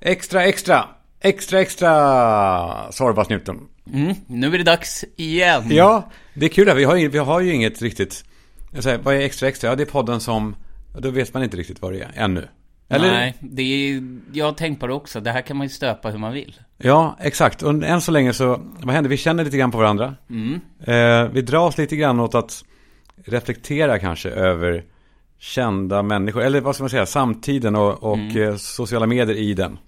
[0.00, 0.84] Extra, extra,
[1.20, 3.60] extra, extra Sorvasnuten.
[3.92, 5.62] Mm, nu är det dags igen.
[5.70, 6.74] Ja, det är kul.
[6.74, 8.24] Vi har, ju- vi har ju inget riktigt...
[8.78, 9.70] Säger, vad är extra, extra?
[9.70, 10.56] Ja, det är podden som...
[10.98, 12.48] Då vet man inte riktigt vad det är ännu.
[12.88, 13.10] Eller?
[13.12, 15.20] Nej, det är, jag har tänkt på det också.
[15.20, 16.54] Det här kan man ju stöpa hur man vill.
[16.78, 17.62] Ja, exakt.
[17.62, 19.10] Och än så länge så, vad händer?
[19.10, 20.14] Vi känner lite grann på varandra.
[20.30, 20.60] Mm.
[20.86, 22.64] Eh, vi dras lite grann åt att
[23.24, 24.84] reflektera kanske över
[25.38, 28.42] kända människor, eller vad ska man säga, samtiden och, och Mm.
[28.48, 29.78] eh, sociala medier i den.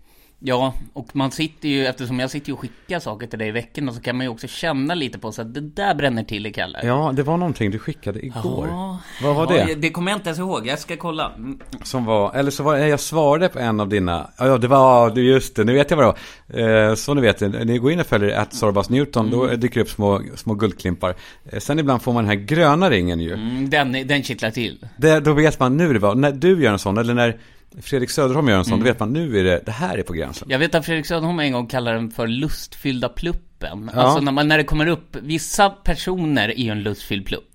[0.42, 3.50] Ja, och man sitter ju, eftersom jag sitter ju och skickar saker till dig i
[3.50, 6.22] veckan, och så kan man ju också känna lite på så att det där bränner
[6.24, 6.80] till i Kalle.
[6.82, 8.68] Ja, det var någonting du skickade igår.
[8.70, 8.98] Ja.
[9.22, 9.74] Vad var Ja, det?
[9.74, 11.32] det kommer jag inte ens ihåg, jag ska kolla.
[11.84, 15.10] Som var, eller så var det, jag svarade på en av dina, ja det var,
[15.10, 16.88] det- just det, nu vet jag vad det var.
[16.88, 19.60] Eh, så ni vet, ni går in och följer att Sorbas Newton, då Mm.
[19.60, 21.14] dyker det upp små, små guldklimpar.
[21.52, 23.32] Eh, sen ibland får man den här gröna ringen ju.
[23.34, 24.86] Mm, den, den kittlar till.
[24.96, 27.36] Det, då vet man nu det var, när du gör en sån, eller när
[27.82, 28.84] Fredrik Söderholm gör en sån, Mm.
[28.84, 30.48] då vet man nu är det, det här är på gränsen.
[30.50, 33.90] Jag vet att Fredrik Söderholm en gång kallade den för lustfyllda pluppen.
[33.94, 34.00] Ja.
[34.00, 37.49] Alltså när, man, när det kommer upp, vissa personer är ju en lustfylld plupp.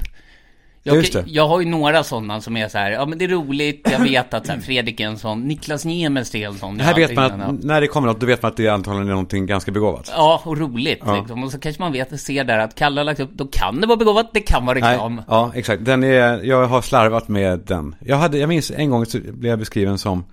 [0.87, 3.87] Jag, jag har ju några sådana som är så här, ja men det är roligt,
[3.91, 6.79] jag vet att så här, Fredrik är en sån, Niklas Niemers är en sån.
[6.79, 9.11] Här vet man att, när det kommer något, då vet man att det antagligen är
[9.11, 10.11] någonting ganska begåvat.
[10.15, 11.19] Ja, och roligt Ja.
[11.19, 11.43] liksom.
[11.43, 13.87] Och så kanske man vet, ser där att Kalle har lagt upp, då kan det
[13.87, 15.15] vara begåvat, det kan vara reklam.
[15.15, 15.85] Nej, ja, exakt.
[15.85, 17.95] Den är, jag har slarvat med den.
[17.99, 20.25] Jag, hade, jag minns en gång så blev jag beskriven som,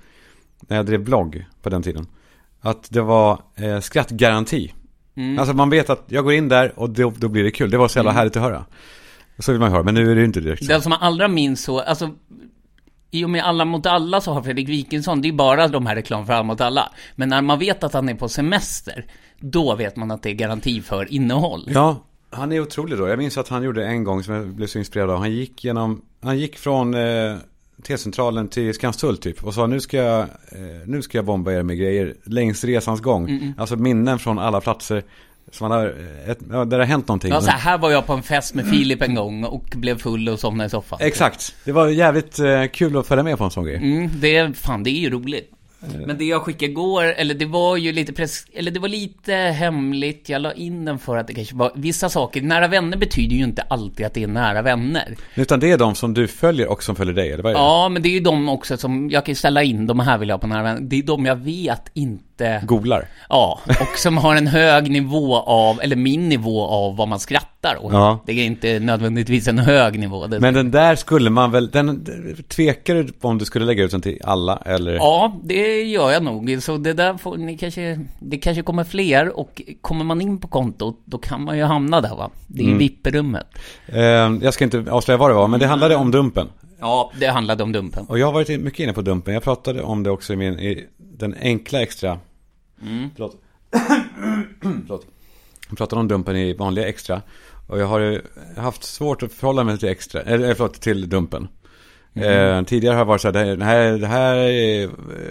[0.68, 2.06] när jag drev blogg på den tiden,
[2.60, 4.72] att det var eh, skrattgaranti.
[5.16, 5.38] Mm.
[5.38, 7.70] Alltså man vet att jag går in där och då, då blir det kul.
[7.70, 8.64] Det var så jävla härligt att höra.
[9.38, 10.72] Så vill man höra, men nu är det ju inte direkt så.
[10.72, 12.10] Den som man allra minns så, alltså
[13.10, 15.94] i och med Alla mot alla så har Fredrik Wikingsson, det är bara de här
[15.94, 16.92] reklam för Alla mot alla.
[17.14, 19.06] Men när man vet att han är på semester,
[19.40, 21.70] då vet man att det är garanti för innehåll.
[21.74, 23.08] Ja, han är otrolig då.
[23.08, 25.18] Jag minns att han gjorde en gång som jag blev så inspirerad av.
[25.18, 27.36] Han gick genom, han gick från eh,
[27.82, 30.28] T-centralen till Skanstull typ och sa nu ska jag, eh,
[30.86, 33.54] nu ska jag bomba er med grejer längs resans gång.
[33.58, 35.02] Alltså minnen från alla platser
[35.50, 37.30] som han har, eh, ett, ja, där har hänt någonting.
[37.32, 39.98] Ja, så här, här var jag på en fest med Filip en gång och blev
[39.98, 40.98] full och somnade i soffan.
[41.02, 43.76] Exakt, det var jävligt eh, kul att följa med på en sån grej.
[43.76, 45.52] Mm, det är, fan det är ju roligt.
[46.06, 49.34] Men det jag skickade igår, eller det var ju lite press, eller det var lite
[49.34, 53.36] hemligt, jag la in den för att det kanske var, vissa saker, nära vänner betyder
[53.36, 55.16] ju inte alltid att det är nära vänner.
[55.34, 57.60] Utan det är de som du följer och som följer dig, eller vad är det?
[57.60, 60.28] Ja, men det är ju de också som, jag kan ställa in, de här vill
[60.28, 60.80] jag ha på nära vänner.
[60.80, 62.31] Det är de jag vet inte,
[62.62, 63.08] Googlar.
[63.28, 67.84] ja, och som har en hög nivå av, eller min nivå av vad man skrattar
[67.84, 67.92] åt.
[67.92, 68.18] Ja.
[68.26, 70.26] Det är inte nödvändigtvis en hög nivå.
[70.40, 72.04] Men den där skulle man väl, den,
[72.48, 74.92] tvekar du om du skulle lägga ut den till alla eller?
[74.94, 76.58] Ja, det gör jag nog.
[76.62, 80.48] Så det där får ni kanske, det kanske kommer fler och kommer man in på
[80.48, 82.30] kontot, då kan man ju hamna där va.
[82.46, 82.78] Det är Mm.
[82.78, 83.46] VIP-rummet.
[83.86, 84.00] Eh,
[84.42, 86.48] jag ska inte avslöja vad det var, men det handlade om Dumpen.
[86.80, 88.06] Ja, det handlade om Dumpen.
[88.08, 89.34] Och jag har varit mycket inne på Dumpen.
[89.34, 90.84] Jag pratade om det också i, min, i
[91.22, 92.18] den enkla extra.
[92.82, 93.10] Mm.
[93.14, 93.36] Förlåt.
[94.60, 95.06] Förlåt.
[95.68, 97.22] Jag pratade om Dumpen i vanliga extra.
[97.68, 98.22] Och jag har
[98.56, 101.48] haft svårt att förhålla mig till extra, eller förlåt, till Dumpen.
[102.14, 104.90] Eh, tidigare har jag varit så här, det här, det här är,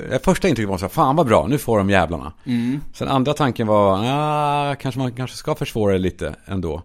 [0.09, 2.34] det första intrycket var så här, fan vad bra, nu får de jävlarna.
[2.46, 2.80] Mm.
[2.94, 6.81] Sen andra tanken var, ah, kanske man kanske ska försvåra det lite ändå.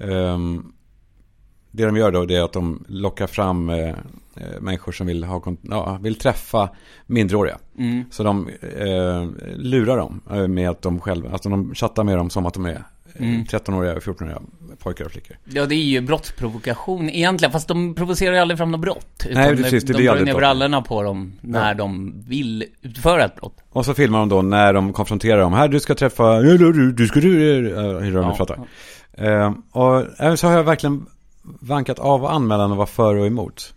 [0.00, 0.72] Ehm,
[1.70, 3.94] det de gör då det är att de lockar fram eh, eh,
[4.60, 6.68] människor som vill, ha, ja, vill träffa
[7.06, 7.58] minderåriga.
[7.78, 8.04] Mm.
[8.10, 8.48] Så de
[8.78, 9.26] eh,
[9.56, 12.66] lurar dem eh, med att de själva, alltså de chattar med dem som att de
[12.66, 12.80] är eh,
[13.18, 13.42] Mm.
[13.44, 14.38] 13-åriga, 14-åriga
[14.78, 15.36] pojkar och flickor.
[15.44, 19.26] Ja, det är ju brottsprovokation egentligen, fast de provocerar ju aldrig fram något brott.
[19.32, 23.56] Nej, precis, det de drar ner brallorna på dem när de vill utföra ett brott.
[23.70, 25.52] Och så filmar de då när de konfronterar dem.
[25.52, 27.62] Här, du ska träffa, du, ska du, hur
[28.00, 28.34] de nu Ja.
[28.36, 28.58] pratar.
[29.12, 31.06] Eh, och så har jag verkligen
[31.42, 33.74] vankat av anmälan och var för och emot.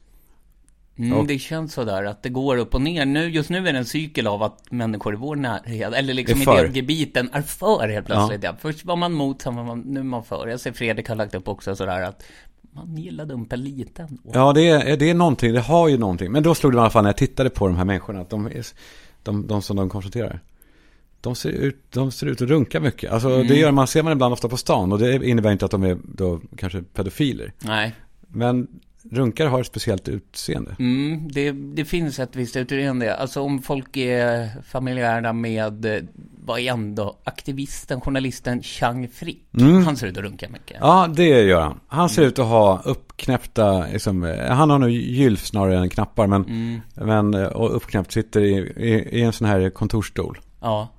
[0.97, 3.05] Mm, Och- Det känns sådär att det går upp och ner.
[3.05, 6.41] Nu, just nu är det en cykel av att människor i vår närhet, eller liksom
[6.41, 8.43] i den gebiten, är för helt plötsligt.
[8.43, 8.55] Ja.
[8.59, 10.47] Först var man mot, sen var man, nu är man för.
[10.47, 12.23] Jag ser Fredrik har lagt upp också sådär att
[12.71, 14.21] man gillar Dumpen lite ändå.
[14.33, 16.31] Ja, det är, det är någonting, det har ju någonting.
[16.31, 18.21] Men då slog det mig i alla fall när jag tittade på de här människorna,
[18.21, 18.49] att de,
[19.23, 20.39] de, de som de konfronterar.
[21.23, 23.11] De ser ut, de ser ut att runka mycket.
[23.11, 23.47] Alltså Mm.
[23.47, 24.91] det gör man, ser man ibland ofta på stan.
[24.91, 27.53] Och det innebär inte att de är då kanske pedofiler.
[27.59, 27.95] Nej.
[28.27, 28.67] Men
[29.11, 30.75] runkar har ett speciellt utseende.
[30.79, 33.09] Mm, det, det finns ett visst utrymme.
[33.09, 36.01] Alltså om folk är familjära med, eh,
[36.45, 39.45] vad är ändå, aktivisten, journalisten Chang Frick.
[39.59, 39.83] Mm.
[39.85, 40.77] Han ser ut att runka mycket.
[40.79, 41.79] Ja, det gör han.
[41.87, 46.27] Han ser ut att ha uppknäppta, liksom, eh, han har nog gylf snarare än knappar.
[46.27, 46.81] Men, Mm.
[46.95, 50.39] men eh, och uppknäppt sitter i, i, i en sån här kontorsstol.
[50.61, 50.89] Ja.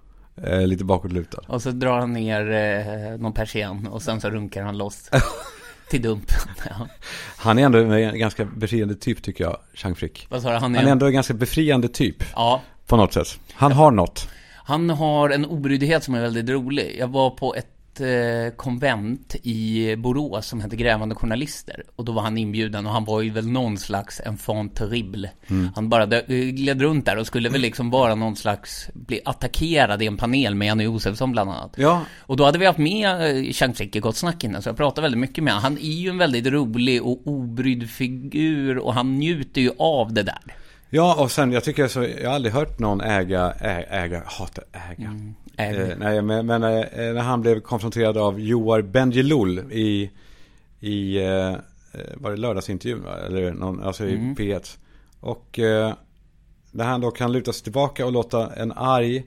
[0.42, 1.40] Eh, lite bakåtlutad.
[1.46, 5.10] Och så drar han ner eh, någon persienn och sen så runkar han loss.
[5.90, 6.36] till Dumpen.
[6.70, 6.88] Ja.
[7.36, 10.26] Han är ändå en ganska befriande typ tycker jag, Chang Frick.
[10.30, 10.56] Vad sa du?
[10.58, 12.60] Han är, Han är ändå en ganska befriande typ Ja.
[12.86, 13.40] på något sätt.
[13.52, 14.28] Han har något.
[14.66, 16.96] Han har en obryddhet som är väldigt rolig.
[16.98, 21.82] Jag var på ett eh, konvent i Borås som hette Grävande Journalister.
[21.96, 25.30] Och då var han inbjuden och han var ju väl någon slags enfant terrible.
[25.48, 25.68] Mm.
[25.74, 30.02] Han bara dö- gled runt där och skulle väl liksom vara någon slags, bli attackerad
[30.02, 31.72] i en panel med Janne Josefsson bland annat.
[31.76, 34.68] Ja, Och då hade vi haft med eh, Chang Frick i Gott Snack innan, så
[34.68, 35.62] jag pratade väldigt mycket med honom.
[35.64, 40.22] Han är ju en väldigt rolig och obrydd figur och han njuter ju av det
[40.22, 40.38] där.
[40.90, 44.64] ja och sen jag tycker så, jag har aldrig hört någon äga, ä, äga, hatar
[44.72, 45.08] äga.
[45.10, 45.32] Äg.
[45.56, 50.10] Eh, nej, men, men eh, när han blev konfronterad av Joar Bendjelloul i,
[50.80, 51.56] i eh,
[52.14, 53.16] var det lördagsintervjun va?
[53.26, 54.78] Eller någon, alltså i P1.
[55.20, 55.94] Och eh,
[56.70, 59.24] när han då kan luta sig tillbaka och låta en arg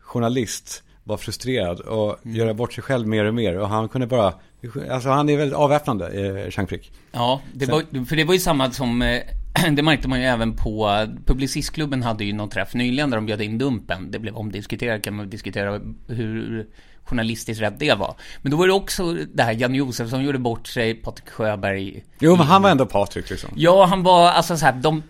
[0.00, 3.58] journalist vara frustrerad och göra bort sig själv mer och mer.
[3.58, 4.34] Och han kunde bara,
[4.90, 6.08] alltså han är väldigt avväpnande,
[6.44, 6.92] eh, Chang Frick.
[7.12, 9.22] Ja, det var, för det var ju samma som, eh,
[9.72, 13.40] det märkte man ju även på, Publicistklubben hade ju någon träff nyligen där de bjöd
[13.40, 14.10] in Dumpen.
[14.10, 16.66] Det blev omdiskuterat, kan man diskutera hur
[17.04, 18.14] journalistiskt rätt det var.
[18.42, 22.04] Men då var det också det här Janne Josef som gjorde bort sig, Patrik Sjöberg.
[22.18, 23.50] Jo, men han var ändå Patrik liksom.
[23.56, 25.02] Ja, han var, alltså så här, de,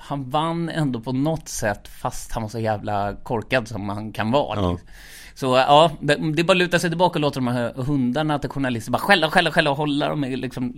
[0.00, 4.30] han vann ändå på något sätt fast han var så jävla korkad som han kan
[4.30, 4.60] vara.
[4.60, 4.70] Ja.
[4.70, 4.88] liksom.
[5.34, 8.38] Så ja, det, det är bara att luta sig tillbaka och låta de här hundarna
[8.38, 10.74] till journalister bara skälla, skälla, skälla och hålla dem liksom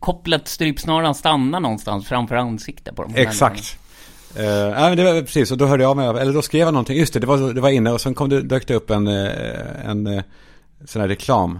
[0.00, 3.12] Kopplet strypsnaran stannar någonstans framför ansiktet på dem.
[3.16, 3.78] Exakt.
[4.36, 6.60] Uh, nej, men det var precis, och då hörde jag mig av, eller då skrev
[6.60, 8.74] jag någonting, just det, det var, det var inne och sen kom det, dök det
[8.74, 9.30] upp en, eh,
[9.84, 10.22] en eh,
[10.84, 11.58] sån här reklam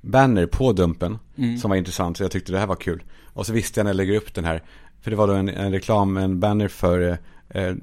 [0.00, 1.18] banner på Dumpen
[1.60, 3.02] som var intressant, så jag tyckte det här var kul.
[3.26, 4.62] Och så visste jag när jag lägger upp den här,
[5.00, 7.18] för det var då en, en reklam, en banner för
[7.48, 7.74] eh, eh,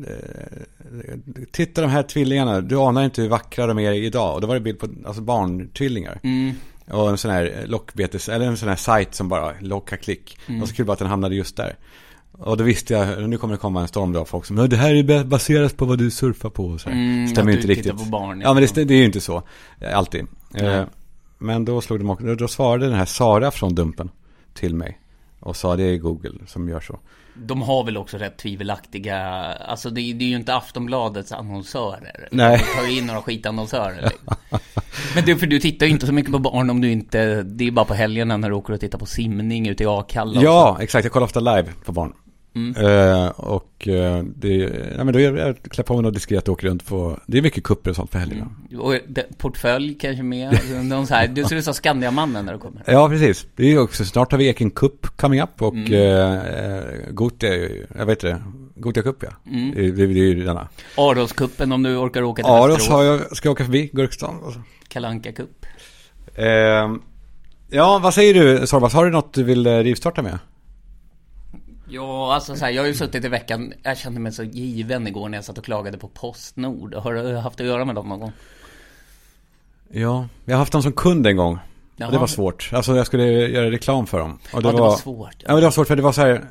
[1.52, 4.36] Titta de här tvillingarna, du anar inte hur vackra de är idag.
[4.36, 6.20] Och då var det bild på alltså barntvillingar.
[6.92, 10.38] Och en sån här lockbetes, eller en sån här sajt som bara lockar klick.
[10.62, 11.76] Och så kul bara att den hamnade just där.
[12.32, 14.76] Och då visste jag, nu kommer det komma en storm då, folk som, "Ja, det
[14.78, 16.96] här är baserat på vad du surfar på och så här.
[16.96, 17.98] Mm, Stämmer ju inte riktigt.
[17.98, 18.54] på barn, ja.
[18.54, 19.44] men det, det är ju inte så,
[19.80, 20.26] eh, alltid.
[20.50, 20.66] Nej.
[20.66, 20.84] Eh,
[21.38, 24.10] Men då slog de också, då svarade den här Sara från Dumpen
[24.54, 25.00] till mig.
[25.40, 27.00] Och sa det är Google som gör så.
[27.42, 29.18] De har väl också rätt tvivelaktiga,
[29.68, 32.28] alltså det, är- det är ju inte Aftonbladets annonsörer.
[32.32, 32.58] Nej.
[32.76, 34.02] De tar ju in några skitannonsörer.
[34.12, 34.36] liksom.
[35.16, 37.68] Men du, för du tittar ju inte så mycket på barn om du inte, det
[37.68, 40.42] är bara på helgerna när du åker och tittar på simning ute i Akalla.
[40.42, 41.06] Ja, exakt.
[41.06, 42.14] Jag kollar ofta live på barn.
[42.56, 44.56] Eh, och eh, det,
[44.98, 47.38] ja, men då är jag klär på mig något diskret och åker runt på, det
[47.38, 48.52] är mycket kupper och sånt för helgerna.
[48.72, 48.80] så.
[48.80, 52.60] Och det, portfölj kanske med, någon så här, du ser ut som Skandiamannen när du
[52.60, 52.84] kommer.
[52.86, 53.48] Ja, precis.
[53.56, 55.94] Det är också, snart har vi Eken Cup coming up och mm.
[55.94, 58.42] eh, Gotia, är ju- jag vet det,
[58.76, 59.30] Gotia Cup ja.
[59.76, 60.68] Det, det, det är ju denna.
[60.98, 62.90] Aroskuppen om du orkar åka till Aros Västerås.
[62.90, 64.40] har jag, ska jag åka förbi, Gurkstan.
[64.44, 64.62] och så.
[64.88, 65.66] Kalanka Cup.
[66.36, 66.46] Eh,
[67.70, 68.94] ja, vad säger du Sorbas?
[68.94, 70.40] Har du något du vill eh, rivstarta med?
[71.90, 75.08] Ja, alltså så här, jag har ju suttit i veckan, jag kände mig så given
[75.08, 76.96] igår när jag satt och klagade på Postnord.
[76.96, 78.32] Har du haft att göra med dem någon gång?
[79.92, 81.58] Ja, jag har haft dem som kund en gång.
[81.98, 82.12] Jaha.
[82.12, 82.70] Det var svårt.
[82.74, 84.40] Alltså jag skulle göra reklam för dem.
[84.54, 85.46] Och Ja, det var svårt, ja.
[85.48, 86.46] Ja, det var svårt för det var så här,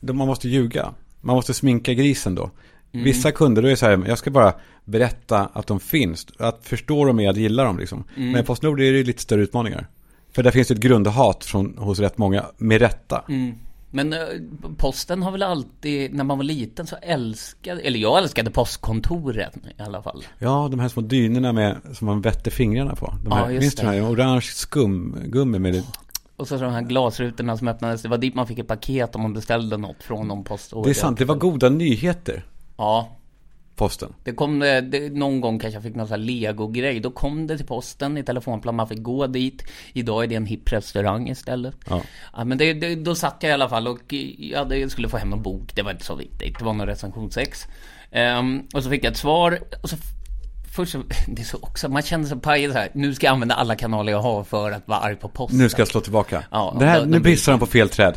[0.00, 0.94] man måste ljuga.
[1.20, 2.50] Man måste sminka grisen då.
[2.92, 3.04] Mm.
[3.04, 4.54] Vissa kunder, då är det så här, jag ska bara
[4.84, 6.26] berätta att de finns.
[6.38, 8.04] Att förstå dem är att gilla dem liksom.
[8.16, 8.32] Mm.
[8.32, 9.86] Men Postnord är det lite större utmaningar.
[10.32, 13.24] För där finns det ett grundhat från, hos rätt många, med rätta.
[13.28, 13.54] Mm.
[13.94, 14.18] Men eh,
[14.76, 19.82] posten har väl alltid, när man var liten så älskade, eller jag älskade postkontoret i
[19.82, 20.24] alla fall.
[20.38, 23.06] Ja, de här små dynorna med, som man vetter fingrarna på.
[23.06, 25.82] De Ja, här, just minns du de här orange skumgummi med det?
[26.36, 29.22] Och så de här glasrutorna som öppnades, det var dit man fick ett paket om
[29.22, 30.72] man beställde något från någon post.
[30.84, 32.44] Det är sant, det var goda nyheter,
[32.76, 33.16] Ja,
[33.76, 34.14] posten.
[34.24, 37.00] det kom det, det, någon gång kanske jag fick någon sån här lego-grej.
[37.00, 39.62] Då kom det till posten i telefonplan, man fick gå dit.
[39.92, 41.74] Idag är det en hipp restaurang istället.
[41.88, 42.02] Ja.
[42.36, 45.16] Ja, men det, det, då satt jag i alla fall och ja, det skulle få
[45.16, 45.74] hem någon bok.
[45.74, 46.58] Det var inte så viktigt.
[46.58, 47.66] Det var någon recensionsex.
[48.10, 49.58] Ehm, och så fick jag ett svar.
[49.82, 49.96] Och så
[50.74, 50.92] först
[51.28, 52.88] det är så också, man känner sig pajig så här.
[52.94, 55.58] Nu ska jag använda alla kanaler jag har för att vara arg på posten.
[55.58, 56.44] Nu ska jag slå tillbaka.
[56.50, 58.14] Ja, här, då- nu då blir- pissar de på fel träd.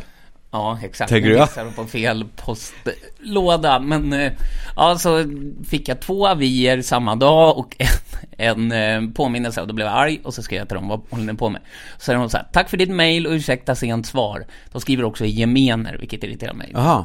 [0.50, 1.10] Ja, exakt.
[1.10, 1.44] Tänker Nu du, ja?
[1.44, 3.78] missade de på fel postlåda.
[3.80, 4.32] Men eh,
[4.76, 5.24] ja, så
[5.68, 8.72] fick jag två avier samma dag och en, en
[9.06, 9.60] eh, påminnelse.
[9.60, 11.48] Och då blev jag arg och så skrev jag till dem, vad håller ni på
[11.48, 11.60] med?
[11.98, 14.46] Så säger de så här, tack för ditt mail och ursäkta sent svar.
[14.72, 16.70] De skriver också gemener, vilket irriterar mig.
[16.72, 17.04] Jaha.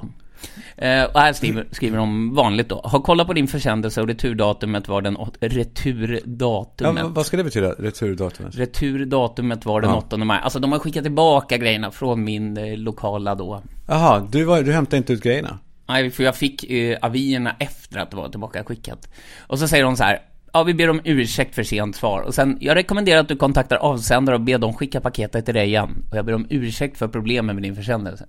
[0.78, 2.82] Eh, och här skriver, skriver de vanligt då.
[2.84, 7.04] Har kollat på din försändelse och returdatumet var den åt- Ja, returdatumet.
[7.06, 8.56] vad ska det betyda, returdatumet?
[8.58, 9.96] Returdatumet var den Ja.
[9.98, 10.40] 8 maj.
[10.44, 14.72] Alltså de har skickat tillbaka grejerna från min eh, lokala då Jaha, du, var, du
[14.74, 15.60] hämtade inte ut grejerna?
[15.88, 19.08] Nej, för jag fick eh, avierna efter att det var tillbaka skickat.
[19.48, 20.20] Och så säger de så här.
[20.54, 22.22] Ja, vi ber om ursäkt för sent svar.
[22.22, 25.68] Och sen, jag rekommenderar att du kontaktar avsändare och ber dem skicka paketet till dig
[25.68, 26.04] igen.
[26.12, 28.25] Och jag ber om ursäkt för problemen med din försändelse.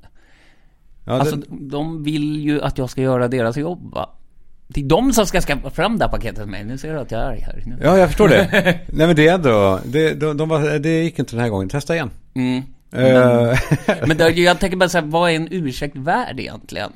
[1.05, 4.11] Ja, Alltså, det, de vill ju att jag ska göra deras jobb, va?
[4.69, 6.65] Det är de som ska skaffa fram det här paketet till mig.
[6.65, 7.63] Nu ser du att jag är arg här.
[7.67, 7.79] Nu.
[7.83, 8.49] Ja, jag förstår det.
[8.93, 11.69] Nej, men det är ändå, det, de, de var, det gick inte den här gången.
[11.69, 12.11] Testa igen.
[12.35, 12.63] Mm.
[12.93, 13.59] Eh,
[14.07, 16.93] Men det, jag tänker bara så här, vad är en ursäkt värd egentligen?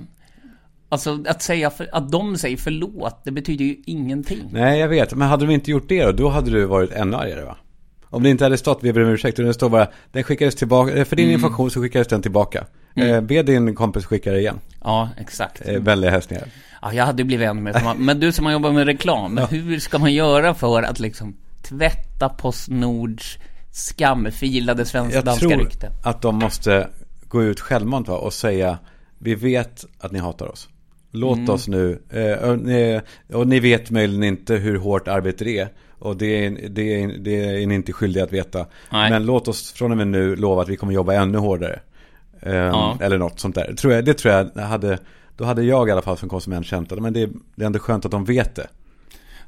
[0.88, 4.42] Alltså att säga, för, att de säger förlåt, det betyder ju ingenting.
[4.52, 5.14] Nej, jag vet.
[5.14, 7.56] Men hade de inte gjort det då, då hade du varit ännu argare va?
[8.04, 10.54] Om det inte hade stått vi ber om ursäkt, utan det står bara, den skickades
[10.54, 11.34] tillbaka, för din Mm.
[11.34, 12.64] information så skickades den tillbaka.
[13.00, 14.60] Eh, be din kompis skicka det igen.
[14.84, 15.68] Ja, exakt.
[15.68, 16.44] Eh, vänliga hälsningar.
[16.82, 19.98] Ja, jag hade blivit mer som Men du som har jobbat med reklam, hur ska
[19.98, 23.38] man göra för att liksom tvätta Postnords
[23.70, 25.90] skamfilade Jag svensk-danska tror rykte?
[26.02, 26.88] att de måste
[27.28, 28.78] gå ut självmant va, och säga,
[29.18, 30.68] vi vet att ni hatar oss.
[31.12, 31.50] Låt Mm.
[31.50, 33.00] oss nu, eh, och, ni,
[33.32, 35.68] och ni vet möjligen inte hur hårt arbete det är.
[35.98, 38.66] Och det är, det är, det är ni inte skyldiga att veta.
[38.92, 39.10] Nej.
[39.10, 41.80] Men låt oss från och med nu lova att vi kommer jobba ännu hårdare.
[42.42, 42.98] Ehm, Ja.
[43.00, 43.74] Eller något sånt där.
[43.74, 44.98] Tror jag, det tror jag hade,
[45.36, 47.78] då hade jag i alla fall som konsument känt att men det, det är ändå
[47.78, 48.66] skönt att de vet det.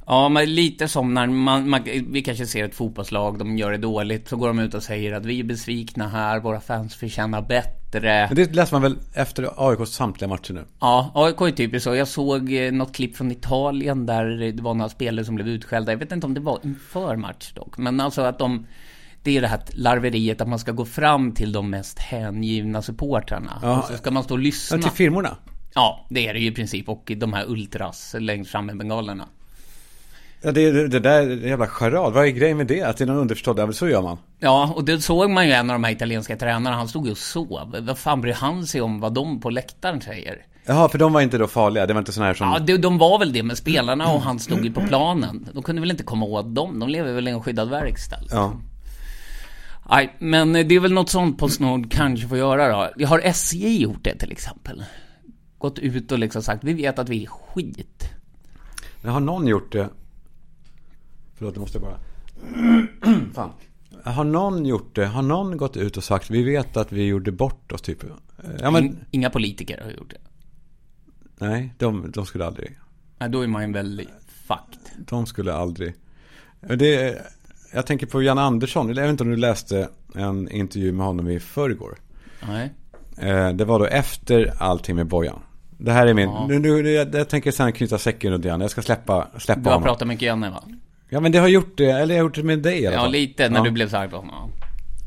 [0.06, 3.78] Ja, men lite som när man, man, vi kanske ser ett fotbollslag, de gör det
[3.78, 7.42] dåligt, så går de ut och säger att vi är besvikna här, våra fans förtjänar
[7.42, 8.26] bättre.
[8.28, 10.64] Men det läser man väl efter AIKs samtliga matcher nu?
[10.80, 11.94] Ja, AIK är typiskt så.
[11.94, 15.92] Jag såg eh, något klipp från Italien där det var några spelare som blev utskällda.
[15.92, 17.78] Jag vet inte om det var inför match dock.
[17.78, 18.66] Men alltså att de...
[19.22, 23.58] Det är det här larveriet att man ska gå fram till de mest hängivna supportrarna.
[23.62, 23.78] Ja.
[23.78, 24.76] Och så ska man stå och lyssna.
[24.76, 25.36] Ja, till firmorna.
[25.74, 26.88] Ja, det är det ju i princip.
[26.88, 29.28] Och de här ultras längst fram med bengalerna.
[30.42, 32.12] Ja, det, det, det där är en jävla charad.
[32.12, 32.82] Vad är grejen med det?
[32.82, 34.18] Att det är någon underförstådd, ja men så gör man.
[34.38, 36.76] Ja, och det såg man ju en av de här italienska tränarna.
[36.76, 37.76] Han stod ju och sov.
[37.80, 40.46] Vad fan bryr han sig om vad de på läktaren säger?
[40.66, 41.86] Jaha, för de var inte då farliga.
[41.86, 42.48] Det var inte sådana här som...
[42.48, 45.48] Ja, det, de var väl det med spelarna och han stod ju på planen.
[45.52, 46.78] De kunde väl inte komma åt dem?
[46.78, 48.18] De lever väl i en skyddad verkstad?
[48.30, 48.52] Ja.
[49.90, 52.92] Nej, men det är väl något sånt Postnord kanske får göra då.
[52.96, 54.84] Vi har SJ gjort det till exempel.
[55.58, 58.08] Gått ut och liksom sagt, vi vet att vi är skit.
[59.02, 59.88] Men har någon gjort det?
[61.34, 62.00] Förlåt, det måste jag bara...
[63.34, 63.50] Fan.
[64.04, 65.06] Har någon gjort det?
[65.06, 68.04] Har någon gått ut och sagt vi vet att vi gjorde bort oss typ?
[68.60, 70.20] Ja men, In, inga politiker har gjort det.
[71.46, 72.78] nej, de, de skulle aldrig.
[73.18, 74.08] Nej, då är man ju väldigt
[74.46, 75.06] fucked.
[75.06, 75.94] De skulle aldrig.
[76.60, 77.22] Det,
[77.72, 78.88] jag tänker på Jan Andersson.
[78.88, 81.98] Jag vet inte om du läste en intervju med honom i förrgår.
[82.48, 82.70] Nej.
[83.18, 85.40] Eh, Det var då efter allting med Bojan.
[85.78, 86.46] Det här är min, Ja.
[86.48, 88.60] nu, nu, jag, jag tänker sen knyta säcken runt igen.
[88.60, 89.84] Jag ska släppa, släppa Du har honom.
[89.86, 90.62] pratat mycket Janne va?
[91.08, 92.96] Ja men det har gjort det, eller jag har gjort det med dig i alla
[92.96, 93.12] Ja, fall.
[93.12, 93.64] lite när Ja.
[93.64, 94.50] du blev så på honom.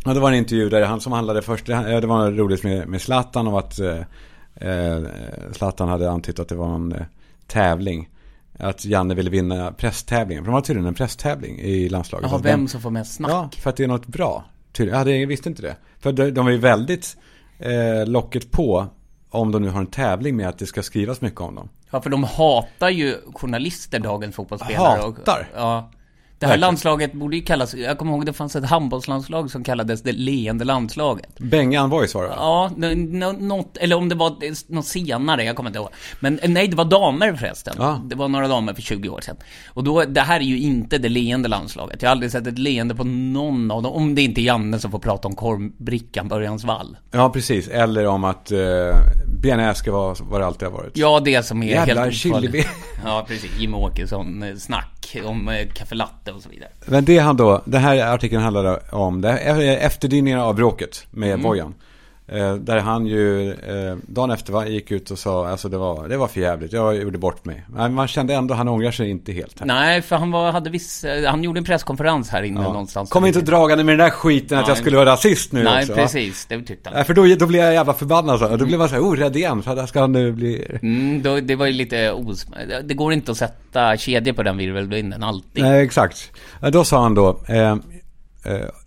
[0.06, 3.02] Ja, det var en intervju där han som handlade först, det var roligt med, med
[3.02, 3.98] Zlatan och att eh,
[4.56, 5.04] eh,
[5.52, 7.02] Zlatan hade antytt att det var en eh,
[7.48, 8.10] tävling.
[8.64, 10.44] Att Janne ville vinna presstävlingen.
[10.44, 12.30] För de har tydligen en presstävling i landslaget.
[12.32, 13.32] Jaha, vem som får mest snack?
[13.32, 14.46] Ja, för att det är något bra.
[14.72, 15.08] Tydligen.
[15.08, 15.76] Ja, jag visste inte det.
[16.00, 17.18] För de, de är ju väldigt
[17.60, 18.88] eh, locket på
[19.30, 21.70] om de nu har en tävling med att det ska skrivas mycket om dem.
[21.92, 25.02] Ja, för de hatar ju journalister, dagens fotbollsspelare.
[25.02, 25.48] och- Hatar?
[25.56, 25.92] Ja.
[26.44, 30.02] Det här landslaget borde ju kallas, jag kommer ihåg det fanns ett handbollslandslag som kallades
[30.02, 31.40] det leende landslaget.
[31.40, 32.30] Bengan Voice var det?
[32.36, 32.72] Ja,
[33.40, 34.36] något, eller om det var
[34.74, 35.90] något senare, jag kommer inte ihåg.
[36.20, 37.74] Men nej, det var damer förresten.
[37.78, 38.02] Ja.
[38.06, 39.36] Det var några damer för 20 år sedan.
[39.68, 42.02] Och då, det här är ju inte det leende landslaget.
[42.02, 43.94] Jag har aldrig sett ett leende på någon av dem.
[43.94, 46.98] Om det inte är Janne som får prata om korvbrickan Börjans vall.
[47.12, 47.68] Ja, precis.
[47.68, 48.60] Eller om att eh,
[49.42, 50.98] BNÄ ska vara vad det alltid har varit.
[50.98, 52.68] Ja, det som är Jävla helt chili ofarligt.
[53.06, 53.60] Ja, precis.
[53.60, 54.56] Jimmy Åkesson, eh,
[55.12, 56.70] snack om eh, kaffe latte och så vidare.
[56.86, 61.30] Men det han då, den här artikeln handlar om, det är efterdyningarna av bråket med
[61.30, 61.42] Mm.
[61.42, 61.74] Bojan.
[62.34, 66.08] Eh, där han ju, eh, dagen efter va, gick ut och sa, alltså det var,
[66.08, 67.64] det var för jävligt, jag gjorde bort mig.
[67.68, 69.60] Men man kände ändå, han ångrar sig inte helt.
[69.60, 69.68] Här.
[69.68, 73.10] Nej, för han var, hade viss, eh, han gjorde en presskonferens här inne någonstans.
[73.10, 74.70] Kom inte dragande med den där skiten att Nej.
[74.70, 75.94] jag skulle vara rasist nu Nej, också.
[75.94, 76.02] va?
[76.02, 76.46] precis.
[76.46, 77.06] Det tyckte han.
[77.06, 78.58] För då, då blir jag jävla förbannad så.
[78.58, 79.64] Då blir man så här orädd igen.
[79.64, 80.78] För att ska han nu bli...
[80.82, 82.46] Mm, då, det var ju lite os...
[82.84, 85.64] Det går inte att sätta kedjor på den virvelvinden alltid.
[85.64, 86.32] Nej, exakt.
[86.62, 87.78] Ja, Då sa han då, eh, eh,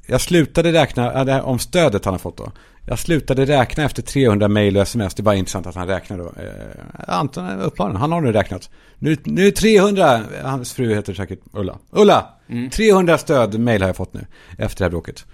[0.07, 2.53] jag slutade räkna, ja, här om stödet han har fått då.
[2.88, 5.14] Jag slutade räkna efter 300 mejl och sms.
[5.14, 6.25] Det är bara intressant att han räknar då.
[6.25, 8.71] Eh, Anton uppmaningen, han har nu räknat.
[8.99, 11.78] Nu, nu är 300, hans fru heter säkert Ulla.
[11.90, 12.26] Ulla!
[12.73, 14.26] 300 stödmejl har jag fått nu,
[14.59, 15.25] efter det här bråket.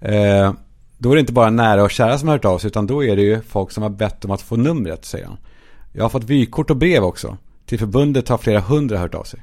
[0.00, 0.52] Eh,
[0.98, 3.04] då är det inte bara nära och kära som har hört av sig, utan då
[3.04, 5.38] är det ju folk som har bett om att få numret, säger han.
[5.92, 7.36] Jag har fått vykort och brev också.
[7.66, 9.40] Till förbundet har flera hundra hört av sig.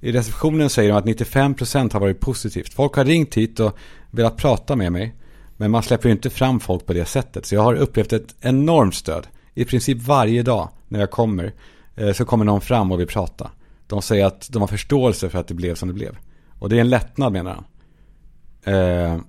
[0.00, 2.74] I receptionen säger de att 95% har varit positivt.
[2.74, 3.78] Folk har ringt hit och
[4.10, 5.14] velat prata med mig.
[5.60, 7.46] Men man släpper ju inte fram folk på det sättet.
[7.46, 9.26] Så jag har upplevt ett enormt stöd.
[9.54, 11.52] I princip varje dag när jag kommer
[11.96, 13.50] eh, så kommer någon fram och vill prata.
[13.86, 16.16] De säger att de har förståelse för att det blev som det blev.
[16.58, 17.64] Och det är en lättnad menar han.
[18.74, 19.20] Eh,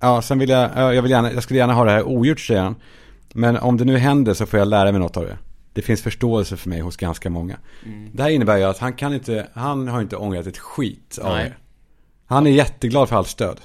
[0.00, 2.40] ja, sen vill jag, ja, jag, vill gärna, jag skulle gärna ha det här ogjort
[2.40, 2.76] säger han.
[3.32, 5.38] Men om det nu händer så får jag lära mig något av det.
[5.72, 7.56] det finns förståelse för mig hos ganska många.
[7.86, 8.10] Mm.
[8.12, 11.32] Det här innebär ju att han kan inte, han har inte ångrat ett skit av
[11.32, 11.44] Nej.
[11.44, 11.54] det.
[12.26, 13.60] Han är jätteglad för allt stöd.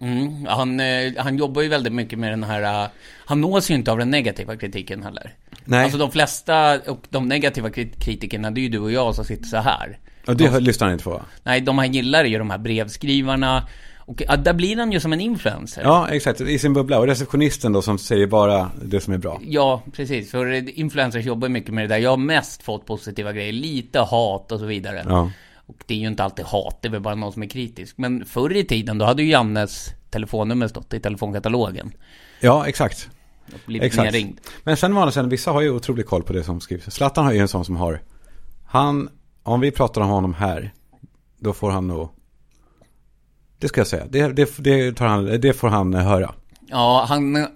[0.00, 2.88] Mm, han, eh, han jobbar ju väldigt mycket med den här, eh,
[3.26, 5.34] han nås ju inte av den negativa kritiken heller.
[5.64, 5.82] Nej.
[5.84, 9.24] Alltså de flesta, och de negativa krit- kritikerna, det är ju du och jag som
[9.24, 9.98] sitter så här.
[10.26, 11.22] Och det lyssnar han inte på?
[11.42, 13.66] Nej, de han gillar är ju de här brevskrivarna.
[13.98, 15.82] Och ja, där blir han ju som en influencer.
[15.82, 16.40] Ja, exakt.
[16.40, 16.98] I sin bubbla.
[16.98, 19.40] Och receptionisten då som säger bara det som är bra.
[19.44, 20.30] Ja, precis.
[20.30, 21.98] För influencers jobbar mycket med det där.
[21.98, 23.52] Jag har mest fått positiva grejer.
[23.52, 25.04] Lite hat och så vidare.
[25.08, 25.30] Ja.
[25.70, 27.98] Och det är ju inte alltid hat, det är väl bara någon som är kritisk.
[27.98, 31.92] Men förr i tiden, då hade ju Jannes telefonnummer stått i telefonkatalogen.
[32.40, 33.08] Ja, exakt.
[33.68, 34.16] Exakt.
[34.64, 36.94] Men sen var det sen, vissa har ju otrolig koll på det som skrivs.
[36.94, 38.02] Zlatan har ju en sån som har,
[38.66, 39.08] han,
[39.42, 40.72] om vi pratar om honom här,
[41.38, 42.08] då får han nog,
[43.58, 46.34] det ska jag säga, det, det, det, tar han, det får han eh, höra.
[46.66, 47.46] Ja, han, eh,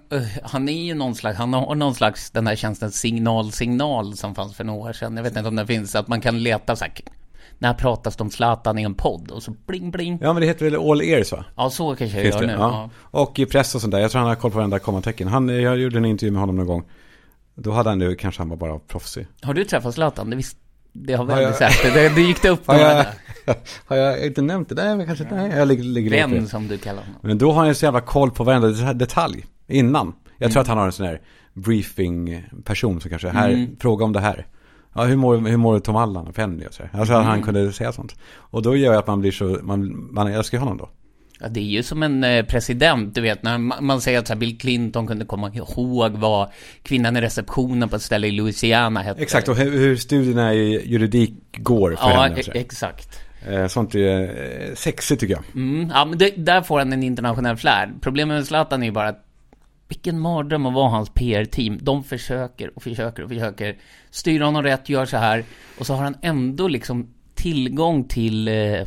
[0.43, 4.35] han är ju någon slags, han har någon slags den här tjänsten signal, signal som
[4.35, 5.17] fanns för några år sedan.
[5.17, 6.93] Jag vet inte om det finns, att man kan leta så här,
[7.59, 9.31] när pratas det om Zlatan i en podd?
[9.31, 10.19] Och så bling bling.
[10.21, 11.45] Ja, men det heter väl All Ears va?
[11.55, 12.47] Ja, så kanske jag Finns gör det?
[12.47, 12.53] nu.
[12.53, 12.89] Ja.
[13.13, 13.19] Ja.
[13.19, 15.27] Och i press och sånt där, jag tror han har koll på varenda kommatecken.
[15.27, 16.83] Han, jag gjorde en intervju med honom någon gång.
[17.55, 19.27] Då hade han nu, kanske han var bara proffsig.
[19.41, 20.29] Har du träffat Zlatan?
[20.29, 20.57] Det, visst,
[20.93, 21.53] det har väl jag-
[21.93, 22.09] det.
[22.15, 22.21] det.
[22.21, 23.05] Gick det upp Har jag,
[23.85, 24.75] har jag inte nämnt det?
[24.75, 26.47] Nej, men kanske nej, jag ligger, ligger det.
[26.47, 27.15] som du kallar honom.
[27.21, 30.13] Men då har han så jävla koll på varenda det- detalj innan.
[30.37, 30.51] Jag Mm.
[30.53, 31.21] tror att han har en sån här
[31.53, 33.75] briefing-person som kanske, här, Mm.
[33.79, 34.45] fråga om det här.
[34.95, 36.83] Ja, hur mår, hur mår Tom Allan och Penny och så.
[36.83, 37.29] Alltså att Mm.
[37.29, 38.15] han kunde säga sånt.
[38.35, 40.89] Och då gör jag att man blir så, man, man älskar honom då.
[41.39, 44.37] Ja, det är ju som en eh, president, du vet, när ma- man säger att
[44.39, 46.49] Bill Clinton kunde komma ihåg vad
[46.83, 49.21] kvinnan i receptionen på ett ställe i Louisiana hette.
[49.21, 52.39] Exakt, och hur, hur studierna i juridik går för Ja, henne.
[52.39, 52.59] e- så här.
[52.59, 53.19] exakt.
[53.49, 55.43] Eh, Sånt är eh, sexigt tycker jag.
[55.55, 57.89] Mm, ja, men det, där får han en internationell flärd.
[58.01, 59.24] Problemet med Zlatan är ju bara att
[59.87, 61.79] vilken mardröm att vara hans PR-team.
[61.81, 63.77] De försöker och försöker och försöker
[64.09, 65.43] styra honom rätt, gör så här.
[65.79, 68.81] Och så har han ändå liksom tillgång till eh,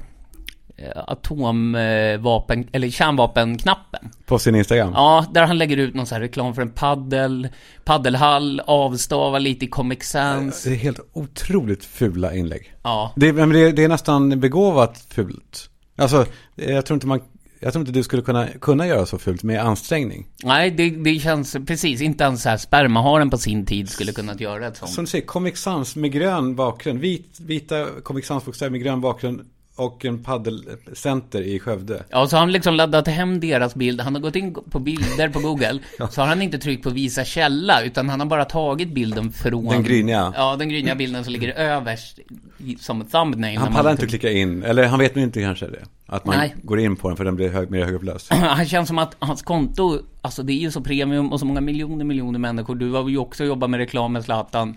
[1.06, 4.10] atomvapen, eller kärnvapenknappen.
[4.26, 4.92] På sin Instagram.
[4.94, 7.48] Ja, där han lägger ut någon så här reklam för en paddel,
[7.84, 10.62] paddelhall, avstavar lite i Comic Sans.
[10.62, 12.74] Det är helt otroligt fula inlägg.
[12.82, 15.70] Ja, Det, men det, det är nästan begåvat fult.
[15.96, 17.20] Alltså, jag tror inte man,
[17.60, 20.26] jag tror inte du skulle kunna, kunna göra så fult med ansträngning.
[20.44, 24.40] nej, det, det känns precis, inte ens så här spermaharen på sin tid skulle kunnat
[24.40, 24.92] göra ett sånt.
[24.92, 27.00] Som du säger, Comic Sans med grön bakgrund.
[27.00, 29.40] Vit, vita Comic Sans-bokstäver med grön bakgrund.
[29.78, 32.02] Och en paddelcenter i Skövde.
[32.10, 34.00] Ja, så har han liksom laddat hem deras bild.
[34.00, 35.78] Han har gått in på bilder på Google.
[36.10, 39.64] Så har han inte tryckt på visa källa, utan han har bara tagit bilden från...
[39.68, 40.32] Den gryniga.
[40.36, 42.18] Ja, den gryniga bilden som ligger överst
[42.58, 43.58] i- som thumbnail.
[43.58, 45.84] Han pallar inte liksom- att klicka in, eller han vet nog inte kanske det.
[46.06, 46.54] Att man Nej.
[46.62, 48.32] går in på den för den blir hög, mer högupplöst.
[48.34, 51.60] Han känns som att hans konto, alltså det är ju så premium och så många
[51.60, 52.74] miljoner, miljoner människor.
[52.74, 54.76] Du har ju också jobbat med reklam med Zlatan.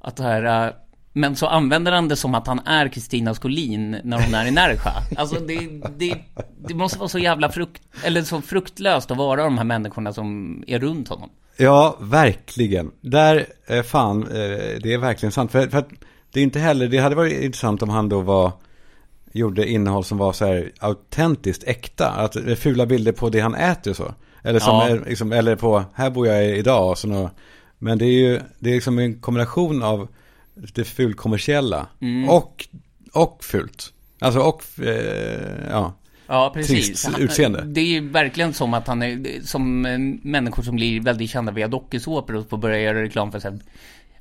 [0.00, 0.72] Att det här...
[1.16, 4.50] Men så använder han det som att han är Kristina Skolin när hon är i
[4.50, 4.90] Närsjö.
[5.16, 6.14] Alltså det, det,
[6.68, 10.64] det måste vara så jävla frukt, eller så fruktlöst att vara de här människorna som
[10.66, 11.30] är runt honom.
[11.56, 12.90] Ja, verkligen.
[13.00, 14.28] Där, eh, fan, eh,
[14.82, 15.52] det är verkligen sant.
[15.52, 15.88] För, för att
[16.32, 18.52] det är inte heller, det hade varit intressant om han då var,
[19.32, 22.10] gjorde innehåll som var så här autentiskt äkta.
[22.10, 24.14] Att eh, fula bilder på det han äter och så.
[24.42, 24.88] Eller, som Ja.
[24.88, 26.90] är, liksom, eller på, här bor jag idag.
[26.90, 27.30] Och så
[27.78, 30.08] men det är ju, det är liksom en kombination av
[30.74, 32.28] det fulkommersiella Mm.
[32.28, 32.66] och,
[33.12, 33.92] och fult.
[34.18, 35.94] Alltså och, eh, ja.
[36.26, 37.04] Ja, precis.
[37.06, 37.62] Han- utseende.
[37.66, 41.52] Det är ju verkligen som att han är som eh, människor som blir väldigt kända
[41.52, 43.52] via dokusåpor och får börja göra reklam för sig.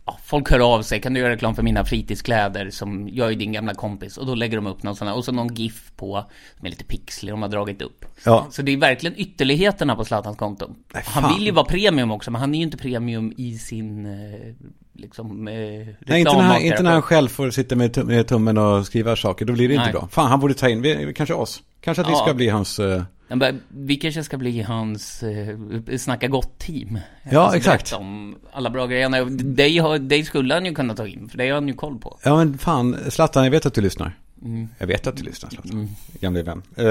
[0.07, 3.35] Ja, folk hör av sig, kan du göra reklam för mina fritidskläder som jag är
[3.35, 4.17] din gamla kompis?
[4.17, 6.25] Och då lägger de upp någon sån här, och så någon GIF på
[6.57, 8.05] med lite pixlar de har dragit upp.
[8.25, 8.47] Ja.
[8.51, 10.75] Så det är verkligen ytterligheterna på Zlatans konto.
[10.93, 14.05] Nej, han vill ju vara premium också, men han är ju inte premium i sin,
[14.05, 14.53] eh,
[14.93, 18.27] liksom, eh, Nej, inte när, han, inte när han själv får sitta med, tum- med
[18.27, 19.45] tummen och skriva saker.
[19.45, 19.93] Då blir det inte Nej.
[19.93, 20.07] bra.
[20.11, 21.63] Fan, han borde ta in, vi, kanske oss.
[21.81, 22.17] Kanske att vi Ja.
[22.25, 22.79] ska bli hans...
[22.79, 25.57] eh, Men Vi kanske ska bli hans eh,
[25.97, 26.99] Snacka Gott-team.
[27.31, 27.93] Ja, Alltså, exakt.
[27.93, 29.25] Om alla bra grejer.
[29.55, 31.99] Dig, har, dig skulle han ju kunna ta in, för det har han ju koll
[31.99, 32.19] på.
[32.23, 34.19] Ja men fan, Zlatan, jag vet att du lyssnar.
[34.41, 34.67] Mm.
[34.77, 35.89] Jag vet att du lyssnar Zlatan.
[36.19, 36.63] Gamle vän.
[36.79, 36.85] Uh,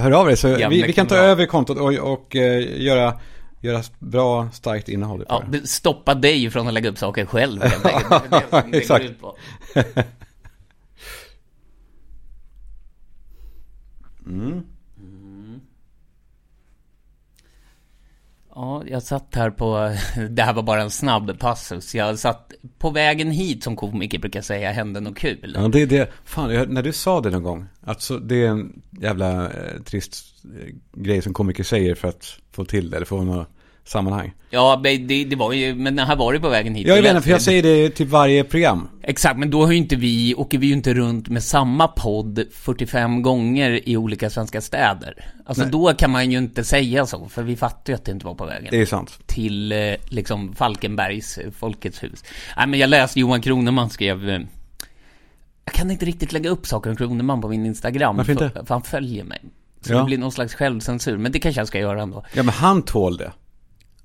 [0.00, 3.20] hör av dig så Gamle vi, vi kan ta över kontot och, och eh, göra,
[3.60, 7.60] göra bra, starkt innehåll Ja, stoppa dig från att lägga upp saker själv.
[7.60, 9.04] Det Exakt.
[14.26, 14.62] Mm.
[18.54, 19.96] Ja, jag satt här på,
[20.30, 21.94] det här var bara en snabb passus.
[21.94, 25.52] Jag satt på vägen hit som komiker brukar säga, hände något kul.
[25.58, 26.12] Ja, det är det.
[26.24, 27.66] Fan, jag, när du sa det någon gång.
[27.80, 32.64] Alltså det är en jävla eh, trist eh, grej som komiker säger för att få
[32.64, 32.96] till det.
[32.96, 33.48] Eller få något
[33.84, 34.32] sammanhang.
[34.50, 36.86] Ja, det, det var ju, men här var det på vägen hit.
[36.86, 38.88] Jag Det vet inte, för jag säger det typ varje program.
[39.02, 42.44] Exakt, men då har ju inte vi, åker vi ju inte runt med samma podd
[42.52, 45.24] 45 gånger i olika svenska städer.
[45.46, 48.26] Alltså då kan man ju inte säga så, för vi fattar ju att det inte
[48.26, 48.68] var på vägen.
[48.70, 49.18] Det är sant.
[49.26, 52.24] till eh, liksom Falkenbergs eh, Folkets hus.
[52.56, 54.40] Nej men jag läste Johan Kroneman skrev eh,
[55.64, 58.50] Jag kan inte riktigt lägga upp saker om Kroneman på min Instagram Varför inte?
[58.50, 59.40] För, för han följer mig
[59.80, 59.98] Så Ja.
[59.98, 62.82] det blir någon slags självcensur, men det kanske jag ska göra ändå Ja, men han
[62.82, 63.32] tål det.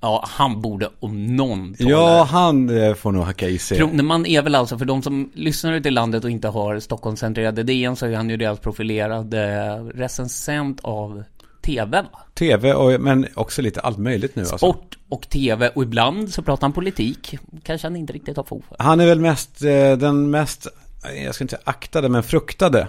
[0.00, 3.78] Ja, han borde om någon tåla Ja, han eh, får nog hacka i sig.
[3.78, 7.62] Kroneman är väl alltså, för de som lyssnar ute i landet och inte har Stockholmscentrerade
[7.62, 11.24] DN så är han ju deras profilerade recensent av
[11.62, 12.20] TV va?
[12.34, 14.58] TV, och, men också lite allt möjligt nu alltså.
[14.58, 18.64] Sport och TV och ibland så pratar han politik Kanske han inte riktigt har fog
[18.64, 20.66] för Han är väl mest, eh, den mest,
[21.04, 22.88] eh, jag ska inte säga aktade, men fruktade.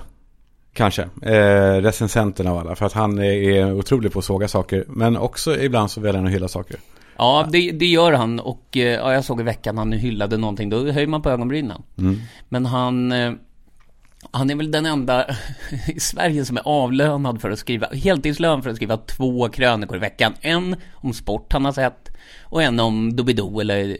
[0.73, 2.75] Kanske, eh, recensenten av alla.
[2.75, 4.85] För att han är, är otrolig på att såga saker.
[4.87, 6.77] Men också ibland så väljer han att hylla saker.
[7.19, 10.69] Ja, det, det gör han och eh, ja, jag såg i veckan han hyllade någonting,
[10.69, 11.83] då höjer man på ögonbrynen.
[12.49, 13.31] Men han, eh,
[14.31, 15.25] han är väl den enda
[15.87, 19.99] i Sverige som är avlönad för att skriva, heltidslön för att skriva två krönikor i
[19.99, 20.33] veckan.
[20.41, 22.09] En om sport han har sett
[22.49, 23.97] och en om Doobidoo eller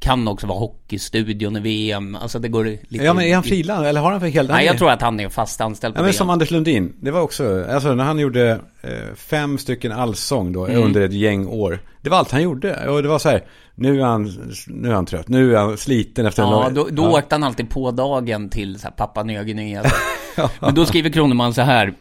[0.00, 2.14] kan också vara Hockeystudion i VM.
[2.16, 3.04] Alltså det går lite...
[3.04, 3.86] Ja, men är han frilans?
[3.86, 4.50] Eller har han för helt...
[4.50, 6.18] Nej, jag tror att han är fast anställd på Ja, men DN.
[6.18, 6.92] som Anders Lundin.
[7.00, 10.82] Det var också, alltså när han gjorde eh, fem stycken allsång då Mm.
[10.82, 11.78] under ett gäng år.
[12.02, 12.88] Det var allt han gjorde.
[12.88, 13.44] Och det var så här,
[13.74, 16.74] nu är han, nu är han trött, nu är han sliten efter en Ja, lång-
[16.74, 19.84] då, då åkte han alltid på dagen till så här, pappa Nya Guinea.
[20.60, 21.94] Men då skriver Kroneman så här.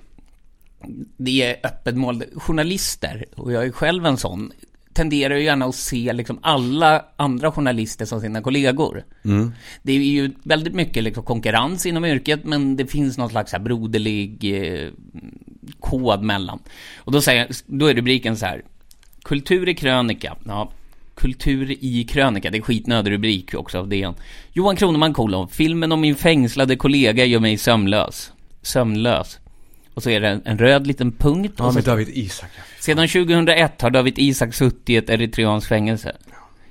[1.17, 2.23] Det är öppet mål.
[2.35, 4.51] Journalister, och jag är själv en sån,
[4.95, 9.03] tenderar ju gärna att se liksom alla andra journalister som sina kollegor.
[9.83, 13.59] Det är ju väldigt mycket liksom konkurrens inom yrket, men det finns någon slags här
[13.59, 14.89] broderlig eh,
[15.79, 16.59] kod mellan.
[16.97, 18.63] Och då, säger, då är rubriken så här.
[19.23, 20.35] Kultur i krönika.
[20.45, 20.71] Ja,
[21.15, 24.13] Kultur i krönika, det är skitnödig rubrik också av DN.
[24.53, 28.31] Johan Kroneman kolon, filmen om min fängslade kollega gör mig sömnlös.
[28.61, 29.39] Sömnlös.
[29.95, 31.53] Och så är det en, en röd liten punkt.
[31.57, 32.49] Ja, och så med David Isak.
[32.79, 36.15] sedan 2001 har David Isak suttit i ett eritreanskt fängelse.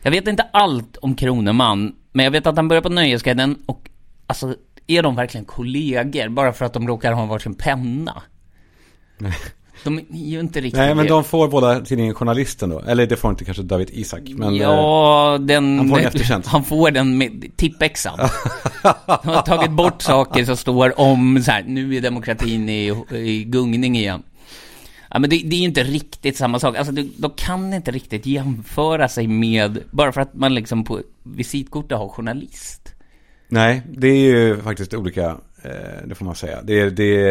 [0.02, 3.90] Jag vet inte allt om Kroneman, men jag vet att han börjar på Nöjesguiden och
[4.26, 4.54] alltså,
[4.86, 8.22] är de verkligen kollegor bara för att de råkar ha varsin penna?
[9.84, 11.12] De är ju inte riktigt Nej, men det.
[11.12, 12.80] de får båda tidningen Journalisten då.
[12.80, 14.22] Eller det får inte kanske David Isak.
[14.26, 15.78] Men, eh, ja, den...
[15.78, 16.48] han får en eftertjänst.
[16.48, 18.18] Han får den med tippexan.
[19.22, 23.44] De har tagit bort saker som står om så här, nu är demokratin i, i
[23.44, 24.22] gungning igen.
[25.10, 26.76] Ja, men det, det är ju inte riktigt samma sak.
[26.76, 31.00] Alltså, det, de kan inte riktigt jämföra sig med, bara för att man liksom på
[31.22, 32.94] visitkortet har journalist.
[33.48, 35.24] Nej, det är ju faktiskt olika.
[35.62, 36.62] Eh, det får man säga.
[36.62, 37.28] Det, det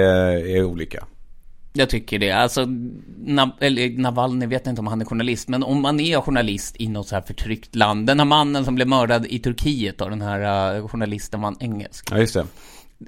[0.58, 1.06] är olika.
[1.74, 2.32] Jag tycker det.
[2.32, 2.66] Alltså,
[3.26, 6.88] Nav eller Navalny vet inte om han är journalist, men om man är journalist i
[6.88, 8.08] något så här förtryckt land.
[8.08, 12.08] Den här mannen som blev mördad i Turkiet då, den här uh, journalisten var engelsk.
[12.12, 12.46] Ja, just det.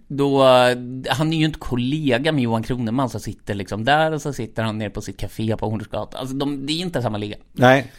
[0.07, 0.77] Då, eh,
[1.09, 4.63] han är ju inte kollega med Johan Kroneman som sitter liksom där och så sitter
[4.63, 6.19] han nere på sitt café på Hornsgatan.
[6.19, 7.37] Alltså de, det är inte samma liga.
[7.53, 7.91] Nej.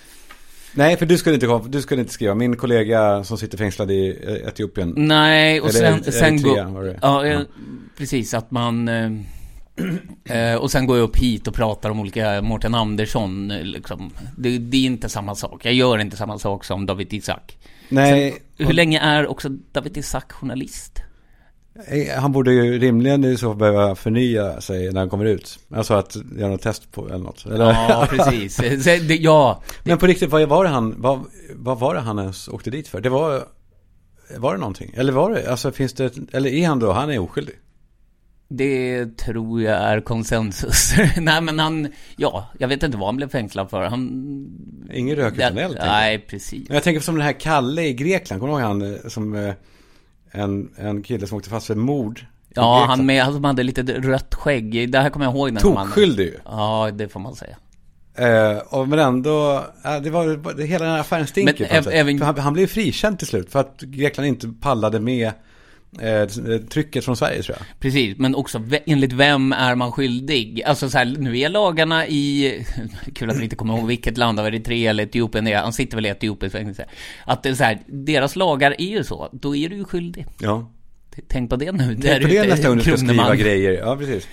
[0.74, 2.34] Nej, för du skulle, inte, du skulle inte skriva.
[2.34, 4.94] Min kollega som sitter fängslad i eh, Etiopien.
[4.96, 6.96] Nej, och Eller sen, sen går...
[7.02, 7.40] Ja, eh, Ja.
[7.98, 8.88] precis att man...
[10.24, 14.12] eh, och sen går jag upp hit och pratar om olika Mårten Andersson liksom.
[14.36, 15.64] det, det är inte samma sak.
[15.64, 17.58] Jag gör inte samma sak som David Isak.
[17.88, 21.02] Nej, Hur länge är också David Isak journalist?
[21.86, 25.58] Eh, Han borde ju rimligen i så fall behöva förnya sig när han kommer ut.
[25.70, 27.46] Alltså att göra något test på eller något.
[27.46, 27.64] Eller?
[27.64, 28.60] Ja, precis.
[28.60, 32.48] Eh, ja, Men på riktigt, vad var det han, vad, vad var det han ens
[32.48, 33.00] åkte dit för?
[33.00, 33.42] Det var,
[34.36, 34.94] var det någonting?
[34.96, 37.54] Eller var det, alltså finns det, eller är han då, han är oskyldig?
[38.48, 40.94] Det tror jag är konsensus.
[41.16, 43.82] Nej men han, ja, jag vet inte vad han blev fängslad för.
[43.82, 44.10] Han...
[44.92, 45.78] Ingen rök utan eld.
[45.80, 46.66] Nej, precis.
[46.70, 49.54] Jag tänker som den här Kalle i Grekland, kommer du ihåg han eh, som eh,
[50.30, 52.26] en, en kille som åkte fast för mord?
[52.54, 54.92] Ja, han med, som hade lite rött skägg.
[54.92, 55.58] Det här kommer jag ihåg.
[55.60, 56.38] Tokskyldig ju.
[56.44, 57.56] Ja, det får man säga.
[58.18, 59.64] Eh, och men ändå,
[60.02, 63.18] det var det, hela den här affären stinker Men på även- han, han blev frikänd
[63.18, 65.32] till slut för att Grekland inte pallade med
[66.00, 66.26] eh,
[66.68, 67.80] trycket från Sverige tror jag.
[67.80, 70.62] Precis, men också enligt vem är man skyldig?
[70.62, 72.54] Alltså så här, nu är lagarna i,
[73.14, 75.72] kul att vi inte kommer ihåg vilket land av Eritrea eller Etiopien det är, han
[75.72, 76.86] sitter väl i Etiopiens fängelse.
[77.24, 80.26] Att det är så här, deras lagar är ju så, då är du ju skyldig.
[80.40, 80.70] Ja.
[81.28, 81.98] Tänk på det nu.
[82.02, 83.72] Tänk på det nästa gång du ska skriva grejer.
[83.72, 84.28] Ja, precis.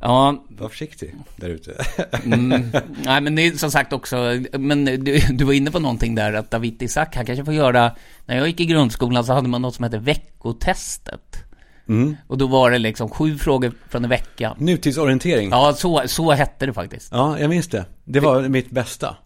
[0.00, 1.84] Ja, Var försiktig där ute.
[2.24, 2.50] Mm,
[3.04, 4.16] nej men det är som sagt också,
[4.52, 7.92] men du, du var inne på någonting där att David Isak, han kanske får göra,
[8.26, 11.44] när jag gick i grundskolan så hade man något som hette veckotestet.
[11.88, 12.16] Mm.
[12.26, 14.54] Och då var det liksom sju frågor från en vecka.
[14.58, 15.50] Nutidsorientering.
[15.50, 15.66] Ja.
[15.66, 17.12] Ja, så, så hette det faktiskt.
[17.12, 17.84] jag minns det.
[18.04, 19.16] Det var mitt bästa.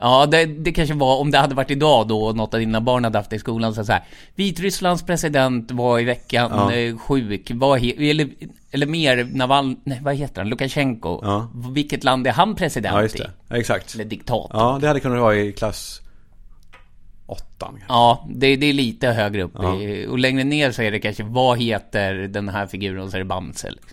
[0.00, 2.80] Ja, det, det kanske var, om det hade varit idag då och något av dina
[2.80, 4.02] barn hade haft det i skolan så, så här.
[4.34, 6.72] Vitrysslands president var i veckan Ja.
[6.72, 8.28] eh, sjuk, var he, eller,
[8.70, 11.20] eller mer Naval, nej vad heter han, Lukasjenko.
[11.22, 11.48] Ja.
[11.74, 13.58] Vilket land är han president Ja, i?
[13.60, 13.94] exakt.
[13.94, 14.46] Eller diktat.
[14.52, 16.00] Ja, det hade kunnat vara i klass
[17.26, 17.78] åttan.
[17.88, 19.54] Ja, det, det är lite högre upp.
[19.80, 23.02] I, och längre ner så är det kanske, vad heter den här figuren?
[23.02, 23.70] Och så är det Bamse.
[23.70, 23.90] Liksom.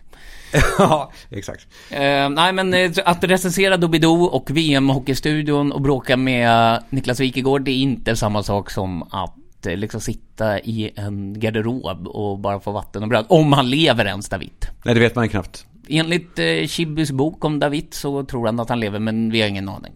[0.77, 1.67] Ja, exakt.
[1.89, 7.71] Eh, nej men eh, att recensera Doobidoo och VM-hockeystudion och bråka med Niklas Wikegård, det
[7.71, 12.71] är inte samma sak som att eh, liksom sitta i en garderob och bara få
[12.71, 13.25] vatten och bröd.
[13.29, 14.65] Om han lever ens, David.
[14.83, 15.65] Nej, det vet man ju knappt.
[15.89, 19.47] Enligt eh, Chibbys bok om David så tror han att han lever, men vi har
[19.47, 19.93] ingen aning.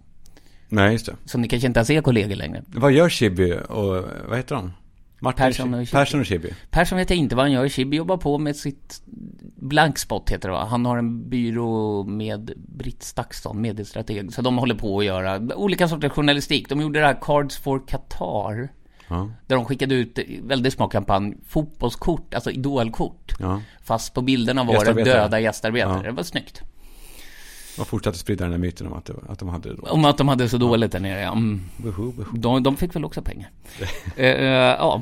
[0.69, 1.15] Nej, just det.
[1.25, 2.63] Så ni kanske inte ens är kollegor längre.
[2.67, 4.73] Vad gör Chibi och vad heter de?
[5.23, 5.91] Martin Persson och Chibi.
[5.91, 6.53] Persson och Chibi.
[6.69, 7.67] Persson vet jag inte vad han gör.
[7.67, 9.01] Chibi jobbar på med sitt
[9.55, 10.65] Blankspot heter det va?
[10.69, 14.34] Han har en byrå med Britt Stakston, mediestrateg.
[14.34, 16.69] Så de håller på att göra olika sorters journalistik.
[16.69, 18.69] De gjorde det här Cards for Qatar.
[19.07, 19.29] Ja.
[19.47, 23.34] Där de skickade ut, väldigt smart kampanj, fotbollskort, alltså idolkort.
[23.39, 23.62] Ja.
[23.84, 25.97] Fast på bilderna var det döda gästarbetare.
[25.97, 26.03] Ja.
[26.03, 26.62] Det var snyggt.
[27.79, 29.84] Och fortsatte sprida den där myten om att, det, att de hade det då.
[29.84, 31.31] Om att de hade så dåligt där nere, ja.
[31.31, 31.62] Mm.
[31.77, 32.38] Buhu, buhu.
[32.38, 33.49] De, de fick väl också pengar.
[34.15, 35.01] eh, ja.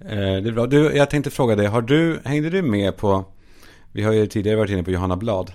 [0.00, 0.66] Eh, det är bra.
[0.66, 3.24] Du, jag tänkte fråga dig, har du, hängde du med på,
[3.92, 5.52] vi har ju tidigare varit inne på Johanna Blad.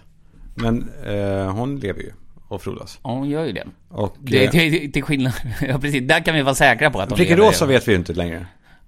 [0.56, 2.12] Men eh, hon lever ju
[2.48, 3.00] och frodas.
[3.04, 3.68] ja, hon gör ju det.
[3.90, 7.20] Och Det, det, till skillnad, ja precis, där kan vi vara säkra på att hon
[7.20, 7.38] lever.
[7.38, 8.46] Rosa vet vi ju inte längre.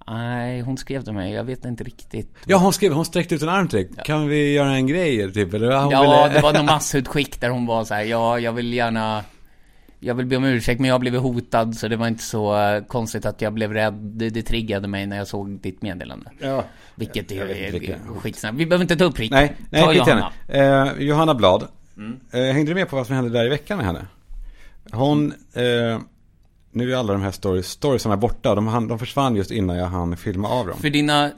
[0.08, 2.36] Nej, hon skrev till mig, jag vet inte riktigt.
[2.46, 3.90] Ja, hon skrev, hon sträckte ut en arm till dig.
[4.06, 5.54] Kan vi göra en grej typ?
[5.54, 8.52] Eller hon Ja, ville- det var någon massutskick där hon var så här, ja, jag
[8.52, 9.24] vill gärna
[10.04, 12.84] jag vill be om ursäkt men jag blivit hotad så det var inte så eh,
[12.84, 13.94] konstigt att jag blev rädd.
[13.94, 16.32] Det, det triggade mig när jag såg ditt meddelande.
[16.40, 16.64] Ja.
[16.96, 18.58] Vilket är, är, skitsnabbt.
[18.58, 19.32] Vi behöver inte ta upp Rick.
[19.32, 20.32] Nej, nej, Ta Johanna.
[20.48, 21.68] Eh, Johanna Blad.
[21.98, 22.20] Mm.
[22.32, 24.06] Eh, hängde du med på vad som hände där i veckan med henne?
[24.92, 26.00] Hon, eh,
[26.74, 28.56] nu är alla de här stories, storiesarna borta.
[28.56, 30.78] De, de försvann just innan jag hann filma av dem.
[30.78, 31.32] För dina,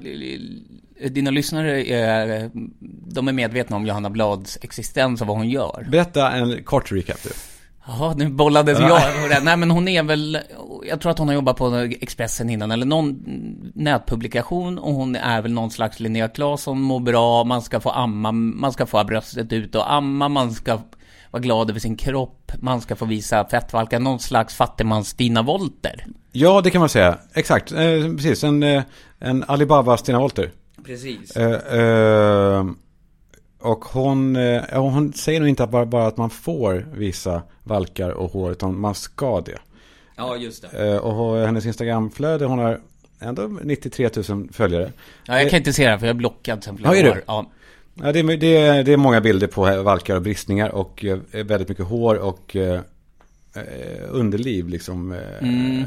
[1.09, 2.49] dina lyssnare är,
[3.13, 5.87] de är medvetna om Johanna Blads existens och vad hon gör.
[5.91, 7.29] Berätta en kort recap du.
[7.87, 9.01] Jaha, nu bollades jag.
[9.43, 10.37] Nej men hon är väl,
[10.89, 13.23] jag tror att hon har jobbat på Expressen innan, eller någon
[13.75, 18.31] nätpublikation och hon är väl någon slags Linnea Claesson, mår bra, man ska få amma,
[18.31, 20.79] man ska få bröstet ut och amma, man ska
[21.35, 26.05] vara glad över sin kropp, man ska få visa fettvalkar, någon slags fattigmans Stina Wolter.
[26.31, 27.17] Ja, det kan man säga.
[27.33, 27.77] Exakt, eh,
[28.15, 28.43] precis.
[28.43, 28.83] En, eh,
[29.19, 30.51] en Alibaba Stina Wolter.
[30.85, 31.37] Precis.
[31.37, 32.65] Eh, eh,
[33.61, 38.09] och hon, eh, hon säger nog inte att bara, bara att man får visa valkar
[38.09, 39.57] och hår, utan man ska det.
[40.17, 40.93] Ja, just det.
[40.93, 42.79] Eh, och hennes Instagramflöde, hon har
[43.19, 44.91] ändå 93 000 följare.
[45.25, 47.11] Ja, jag kan inte se det för jag är blockad sen flera Ja, är du?
[47.11, 47.23] år.
[47.27, 47.45] Ja.
[48.03, 51.17] Ja, det, är, det, är, det är många bilder på valkar och bristningar och eh,
[51.31, 52.79] väldigt mycket hår och eh,
[53.55, 53.61] eh,
[54.09, 55.11] underliv liksom.
[55.11, 55.83] Eh, Mm.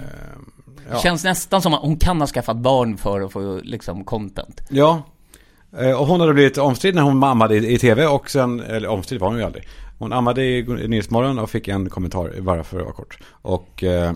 [0.90, 0.98] ja.
[0.98, 4.60] Känns nästan som att hon kan ha skaffat barn för att få liksom content.
[4.70, 5.02] ja.
[5.98, 9.20] Och hon hade blivit omstridd när hon ammade i, i tv och sen, eller omstridd
[9.20, 9.68] var hon ju aldrig.
[9.98, 13.18] Hon ammade i Nyhetsmorgon och fick en kommentar bara för att vara kort.
[13.30, 14.12] Och eh,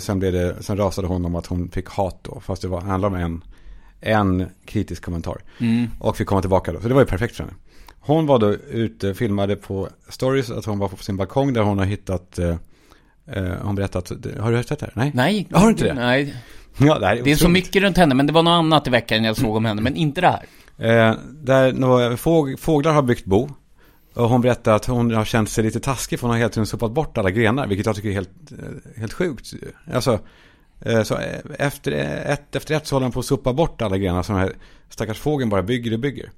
[0.00, 2.80] sen, blev det, sen rasade hon om att hon fick hat då, fast det var,
[2.80, 3.44] handlade om en,
[4.02, 5.42] en kritisk kommentar.
[5.58, 5.86] Mm.
[5.98, 6.80] Och fick komma tillbaka då.
[6.80, 7.56] Så det var ju perfekt för henne.
[8.00, 11.78] Hon var då ute, filmade på stories att hon var på sin balkong där hon
[11.78, 12.56] har hittat, eh,
[13.26, 14.92] eh, hon berättat, har du hört det här?
[14.94, 15.10] Nej?
[15.14, 15.48] Nej.
[15.52, 15.94] Har du inte det?
[15.94, 16.34] Nej.
[16.78, 18.86] Ja, det, här är Det är så mycket runt henne, men det var något annat
[18.86, 20.46] i veckan jag såg om henne, men inte det här.
[20.78, 23.48] Eh, där några fåg, fåglar har byggt bo.
[24.14, 26.66] Och hon berättar att hon har känt sig lite taskig för hon har hela tiden
[26.66, 27.66] sopat bort alla grenar.
[27.66, 29.52] Vilket jag tycker är helt, eh, helt sjukt.
[29.94, 30.18] Alltså,
[31.04, 34.22] så eh, efter ett efter ett så håller hon på att sopa bort alla grenar
[34.22, 34.52] som den här
[34.88, 36.30] stackars fågeln bara bygger och bygger.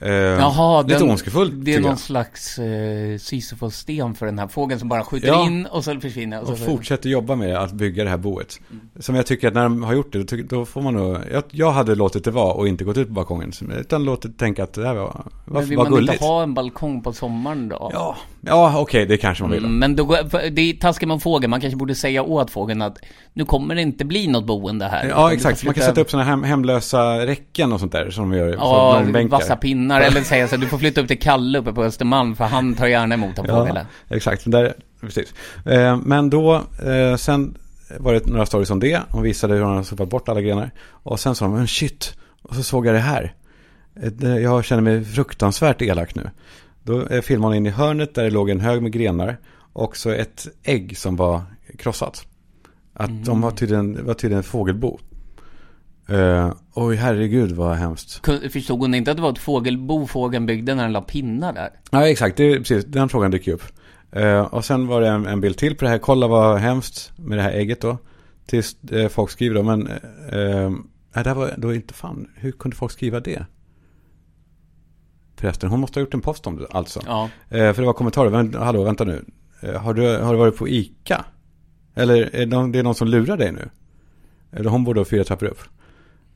[0.00, 1.98] Eh, Jaha, lite den- ondskefullt Det är någon jag.
[1.98, 5.46] slags eh, Sisyfos-sten för den här fågeln som bara skjuter Ja.
[5.46, 6.42] in och så försvinner.
[6.42, 8.60] Och Och så, fortsätter jobba med att bygga det här boet.
[8.98, 11.16] Som jag tycker att när de har gjort det, då, får man nog...
[11.32, 13.52] Jag, jag hade låtit det vara och inte gått ut på balkongen.
[13.80, 15.24] Utan låtit tänka att det här var, var,
[15.60, 16.12] men vill var man gulligt.
[16.12, 17.90] inte ha en balkong på sommaren då?
[17.92, 19.64] Ja, ja okej, det kanske man vill.
[19.64, 20.16] Mm, Men då,
[20.50, 22.98] det är taskigt med fågeln, man kanske borde säga åt fågeln att
[23.32, 25.06] nu kommer det inte bli något boende här.
[25.08, 25.64] Ja, exakt.
[25.64, 29.02] Man kan sätta upp sådana hem, hemlösa räcken och sånt där som de gör Ja,
[29.28, 32.44] vassa pinnar eller säga så du får flytta upp till Kalle uppe på Östermalm för
[32.44, 33.78] han tar gärna emot en fågel.
[34.08, 34.42] Ja, exakt.
[34.46, 35.34] Där, precis.
[35.66, 36.54] Eh, men då,
[36.86, 37.54] eh, sen
[37.98, 39.00] var det några stories om det.
[39.10, 40.70] Hon visade hur hon hade sopat bort alla grenar.
[40.90, 42.14] Och sen sa de, men shit.
[42.42, 43.34] Och så såg jag det här.
[44.02, 46.30] Eh, Jag känner mig fruktansvärt elak nu.
[46.82, 49.36] Då filmade hon in i hörnet där det låg en hög med grenar.
[49.72, 51.42] Och så ett ägg som var
[51.78, 52.26] krossat.
[52.92, 54.98] Att de var tydligen, var tydligen fågelbo.
[56.08, 58.26] Eh, oj, herregud vad hemskt.
[58.52, 61.70] Förstod hon inte att det var ett fågelbo fågeln byggde när den la pinnar där?
[61.90, 62.36] Ja, exakt.
[62.36, 63.62] Det precis, den frågan dyker upp.
[64.12, 65.98] Eh, och sen var det en, en bild till på det här.
[65.98, 67.98] Kolla vad hemskt med det här ägget då.
[68.46, 69.62] Tills eh, folk skriver då.
[69.62, 69.88] Men
[71.14, 72.28] nej, det var då inte fan.
[72.34, 73.46] Hur kunde folk skriva det?
[75.38, 77.02] Förresten, hon måste ha gjort en post om det alltså.
[77.06, 77.28] Ja.
[77.50, 78.30] Eh, för det var kommentarer.
[78.30, 79.24] Men, hallå, vänta nu.
[79.60, 81.24] Eh, har, du, har du varit på ICA?
[81.94, 83.68] Eller är det, någon, det är någon som lurar dig nu?
[84.52, 85.60] Eller hon borde ha fyra trappor upp.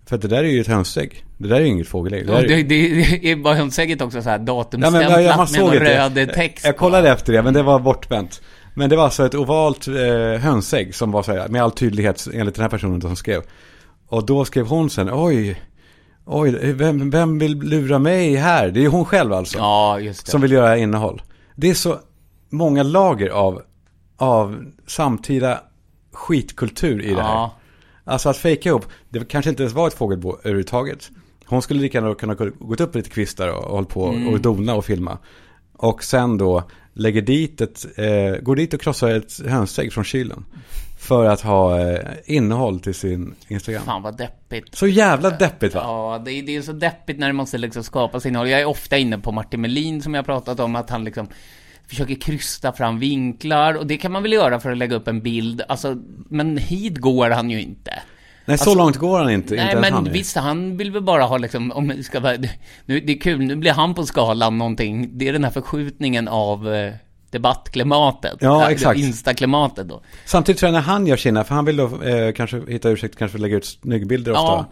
[0.06, 1.24] För att det där är ju ett hönsägg.
[1.38, 2.26] Det där är ju inget fågelägg.
[2.26, 5.60] Det Ja, det, det är bara hönsägget också så här datumstämplat ja, man med såg
[5.60, 6.64] någon röd text.
[6.64, 8.42] Jag kollade efter det, men det var bortvänt.
[8.74, 12.28] Men det var alltså ett ovalt eh, hönsägg som var så här, med all tydlighet
[12.34, 13.42] enligt den här personen som skrev.
[14.08, 15.62] Och då skrev hon sen, oj,
[16.24, 18.70] oj, vem, vem vill lura mig här?
[18.70, 19.58] Det är ju hon själv alltså.
[19.58, 20.30] Ja, just det.
[20.30, 21.22] Som vill göra innehåll.
[21.54, 21.98] Det är så
[22.50, 23.62] många lager av,
[24.16, 25.60] av samtida
[26.12, 27.50] skitkultur i det här.
[28.04, 31.10] Alltså att fejka ihop, det kanske inte ens var ett fågelbo överhuvudtaget.
[31.46, 34.84] Hon skulle lika gärna kunna gått upp lite kvistar och, hållit på och dona och
[34.84, 35.18] filma.
[35.72, 40.44] Och sen då lägger dit ett, eh, går dit och krossar ett hönsägg från kylen.
[41.02, 43.82] För att ha eh, innehåll till sin Instagram.
[43.82, 44.74] Fan vad deppigt.
[44.74, 45.80] Så jävla deppigt va?
[45.84, 48.48] Ja, det är, det är så deppigt när det måste liksom skapas innehåll.
[48.48, 51.28] Jag är ofta inne på Martin Melin som jag pratat om, att han liksom
[51.88, 55.22] försöker krysta fram vinklar och det kan man väl göra för att lägga upp en
[55.22, 55.96] bild, alltså,
[56.28, 57.90] men hit går han ju inte.
[58.44, 59.54] Nej, så Alltså, långt går han inte.
[59.54, 62.36] Nej, inte men han visst, han vill väl bara ha liksom, om det ska vara,
[62.86, 66.28] nu, det är kul, nu blir han på skalan någonting, det är den här förskjutningen
[66.28, 66.92] av eh,
[67.32, 68.36] debattklimatet.
[68.40, 69.00] Ja, exakt.
[69.00, 70.02] Instaklimatet då.
[70.24, 73.16] Samtidigt tror jag när han gör sina, för han vill då eh, kanske hitta ursäkt,
[73.16, 74.66] kanske lägga ut snyggbilder ofta.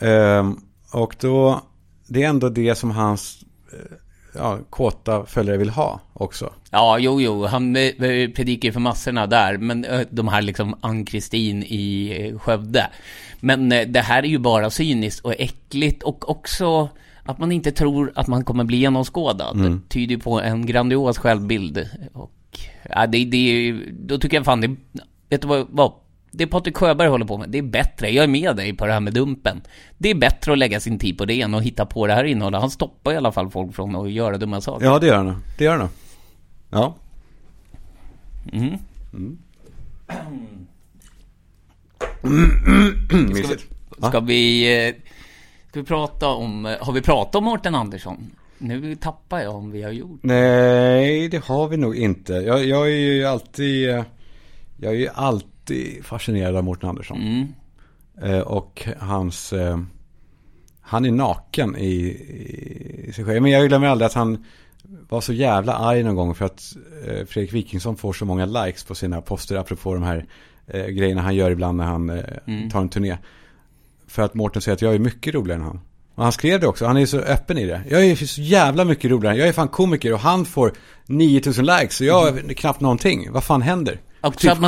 [0.00, 0.60] Ehm,
[0.92, 1.60] och då,
[2.06, 3.38] det är ändå det som hans
[3.72, 3.96] eh,
[4.34, 6.52] ja, kåta följare vill ha också.
[6.70, 7.92] Ja, jo, jo, han eh,
[8.34, 12.86] predikar ju för massorna där, men eh, de här liksom Ann-Kristin i eh, Skövde.
[13.40, 16.88] Men eh, det här är ju bara cyniskt och äckligt och också
[17.26, 19.56] att man inte tror att man kommer bli genomskådad.
[19.56, 19.82] Mm.
[19.88, 21.88] Tyder på en grandios självbild.
[22.12, 22.58] Och
[22.90, 24.76] ja, det, det, då tycker jag fan det,
[25.28, 25.92] vet du vad, vad
[26.30, 28.10] det Patrik Sjöberg håller på med, det är bättre.
[28.10, 29.62] Jag är med dig på det här med Dumpen.
[29.98, 32.24] Det är bättre att lägga sin tid på det än att hitta på det här
[32.24, 32.60] innehållet.
[32.60, 34.86] Han stoppar i alla fall folk från att göra dumma saker.
[34.86, 35.42] Ja, det gör han.
[35.58, 35.88] Det gör han.
[36.70, 36.96] Ja.
[38.52, 38.78] Mm.
[43.28, 43.64] Mysigt.
[44.08, 44.94] Ska vi, eh,
[45.76, 48.30] ska vi prata om, har vi pratat om Mårten Andersson?
[48.58, 50.20] Nu tappar jag om vi har gjort.
[50.22, 52.32] Nej, det har vi nog inte.
[52.32, 53.88] Jag, jag är ju alltid,
[54.76, 57.20] jag är ju alltid fascinerad av Mårten Andersson.
[57.20, 57.48] Mm.
[58.22, 59.78] Eh, och hans, eh,
[60.80, 61.94] han är naken i,
[63.08, 63.42] i sig själv.
[63.42, 64.44] Men jag glömmer aldrig att han
[65.08, 68.84] var så jävla arg någon gång för att eh, Fredrik Wikingsson får så många likes
[68.84, 70.26] på sina poster apropå de här
[70.72, 72.10] grejerna han gör ibland när han
[72.46, 72.70] Mm.
[72.70, 73.16] tar en turné.
[74.08, 75.80] För att Mårten säger att jag är mycket roligare än han.
[76.14, 77.82] Och han skrev det också, han är så öppen i det.
[77.90, 80.72] Jag är så jävla mycket roligare, jag är fan komiker och han får
[81.06, 83.32] 9000 likes och jag är knappt någonting.
[83.32, 84.00] Vad fan händer?
[84.20, 84.58] Och Typ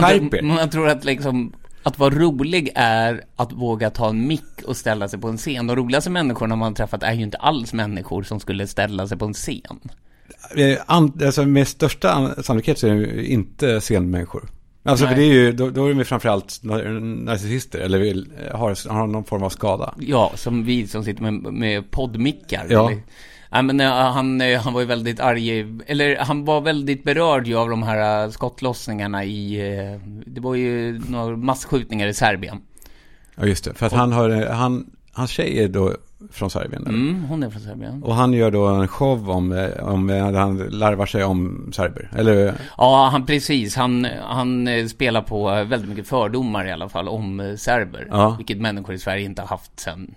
[0.42, 4.76] man, man tror att liksom, att vara rolig är att våga ta en mick och
[4.76, 5.66] ställa sig på en scen.
[5.66, 9.24] De roligaste människorna man träffat är ju inte alls människor som skulle ställa sig på
[9.24, 9.78] en scen.
[10.56, 14.48] Eh, alltså med största an- sannolikhet så är det inte scenmänniskor.
[14.88, 15.14] Alltså Nej.
[15.14, 17.98] för det är ju, då, då är de ju framförallt nar- narcissister eller
[18.56, 19.94] har, har någon form av skada.
[19.98, 22.66] Ja, som vi som sitter med, med poddmickar.
[22.70, 22.90] Ja.
[22.90, 27.46] Eller- men eh, han, eh, han var ju väldigt arg, eller han var väldigt berörd
[27.46, 29.56] ju av de här eh, skottlossningarna i,
[30.26, 32.60] det var ju några massskjutningar i Serbien.
[33.36, 35.94] Ja just det, för att han har, han, hans tjej är då
[36.30, 36.86] från Serbien.
[36.86, 38.02] Mm, hon är från Serbien.
[38.02, 42.10] Och han gör då en show om, om han larvar sig om serber.
[42.16, 47.54] Eller, Ja, han precis, han, han spelar på väldigt mycket fördomar i alla fall om
[47.58, 48.06] serber.
[48.10, 48.34] Ja.
[48.38, 50.14] Vilket människor i Sverige inte har haft sen,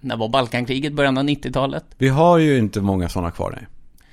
[0.00, 0.92] när var Balkankriget?
[0.92, 1.84] Början av 90-talet?
[1.98, 3.66] vi har ju inte många sådana kvar nej.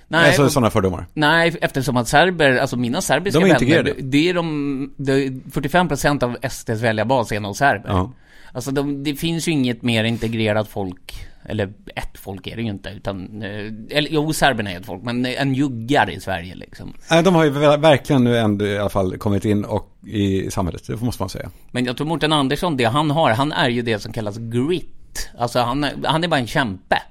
[0.10, 1.06] Nej, alltså sådana fördomar.
[1.14, 5.30] Nej, eftersom att serber, alltså mina serbiska De är vänner, det är de, det är
[5.30, 7.90] 45% av SDs väljarbas är nog serber.
[7.90, 8.12] Ja.
[8.54, 11.14] Alltså de, det finns ju inget mer integrerat folk,
[11.46, 15.04] eller ett folk är det ju inte, utan, eh, eller jo, serberna är ett folk,
[15.04, 16.94] men en juggar i Sverige liksom.
[17.12, 20.52] Nej, de har ju ver- verkligen nu ändå i alla fall kommit in och i
[20.52, 21.50] samhället, det måste man säga.
[21.72, 25.30] Men jag tror Mårten Andersson, det han har, han är ju det som kallas grit.
[25.38, 27.02] Alltså han han är bara en kämpe.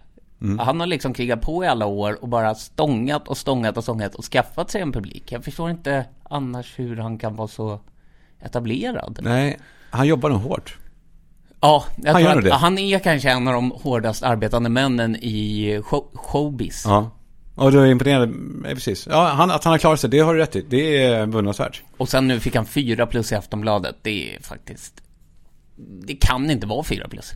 [0.59, 4.15] Han har liksom krigat på i alla år och bara stångat och stångat och stångat
[4.15, 5.33] och skaffat sig en publik.
[5.33, 7.81] Jag förstår inte annars hur han kan vara så
[8.41, 9.19] etablerad.
[9.23, 9.59] Nej,
[9.91, 10.79] han jobbar nog hårt.
[11.67, 12.53] Ja, Han gör att det.
[12.55, 16.83] han är kanske en av de hårdast arbetande männen i show, showbiz.
[16.87, 17.11] Ja.
[17.55, 18.35] Och du är imponerad,
[18.67, 19.07] eh, precis.
[19.11, 20.67] Ja, han, att han har klarat sig, det har du rätt i.
[20.69, 21.83] Det är beundransvärt.
[21.97, 23.97] Och sen nu fick han fyra plus i Aftonbladet.
[24.03, 25.03] Det är faktiskt...
[26.07, 27.35] Det kan inte vara fyra plus.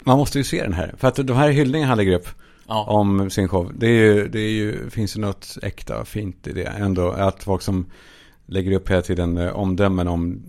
[0.00, 0.94] Man måste ju se den här.
[0.98, 2.28] För att de här hyllningarna han lägger upp.
[2.68, 2.84] Ja.
[2.84, 3.72] om sin show.
[3.78, 7.10] Det, är ju, det är ju, finns ju något äkta fint i det ändå.
[7.10, 7.86] Att folk som
[8.50, 10.42] lägger upp hela tiden eh, omdömen om,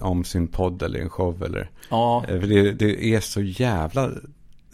[0.00, 1.42] om sin podd eller en show.
[1.42, 2.24] Eller, Ja.
[2.28, 4.04] Eh, för det, det är så jävla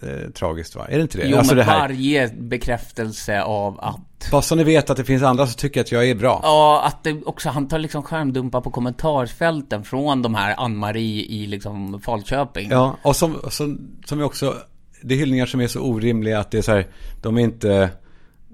[0.03, 0.87] eh, tragiskt va?
[0.89, 1.29] Är det inte det?
[1.29, 5.05] Jo, alltså men det här, varje bekräftelse av att bara så ni vet att det
[5.05, 6.41] finns andra som tycker att jag är bra.
[6.43, 11.47] Ja, att det också, han tar liksom skärmdumpar på kommentarsfälten från de här Ann-Marie i
[11.47, 12.71] liksom Falköping.
[12.71, 14.55] Ja, och som, som, som är också,
[15.03, 16.87] det är hyllningar som är så orimliga att det är så här,
[17.23, 17.91] de är inte,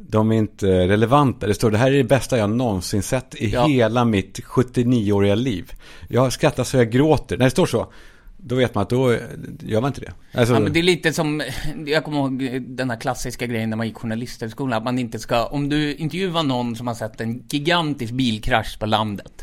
[0.09, 1.47] de är inte relevanta.
[1.47, 3.67] Det står det här är det bästa jag någonsin sett i Ja.
[3.67, 5.73] hela mitt 79-åriga liv.
[6.09, 7.37] Jag skrattar så jag gråter.
[7.39, 7.93] När det står så,
[8.37, 9.13] då vet man att då
[9.61, 10.13] gör man inte det.
[10.39, 11.43] Alltså, Ja, men det är lite som,
[11.87, 15.47] jag kommer ihåg den här klassiska grejen när man gick journalisthögskolan, att man inte ska,
[15.47, 19.43] om du intervjuar någon som har sett en gigantisk bilkrasch på landet,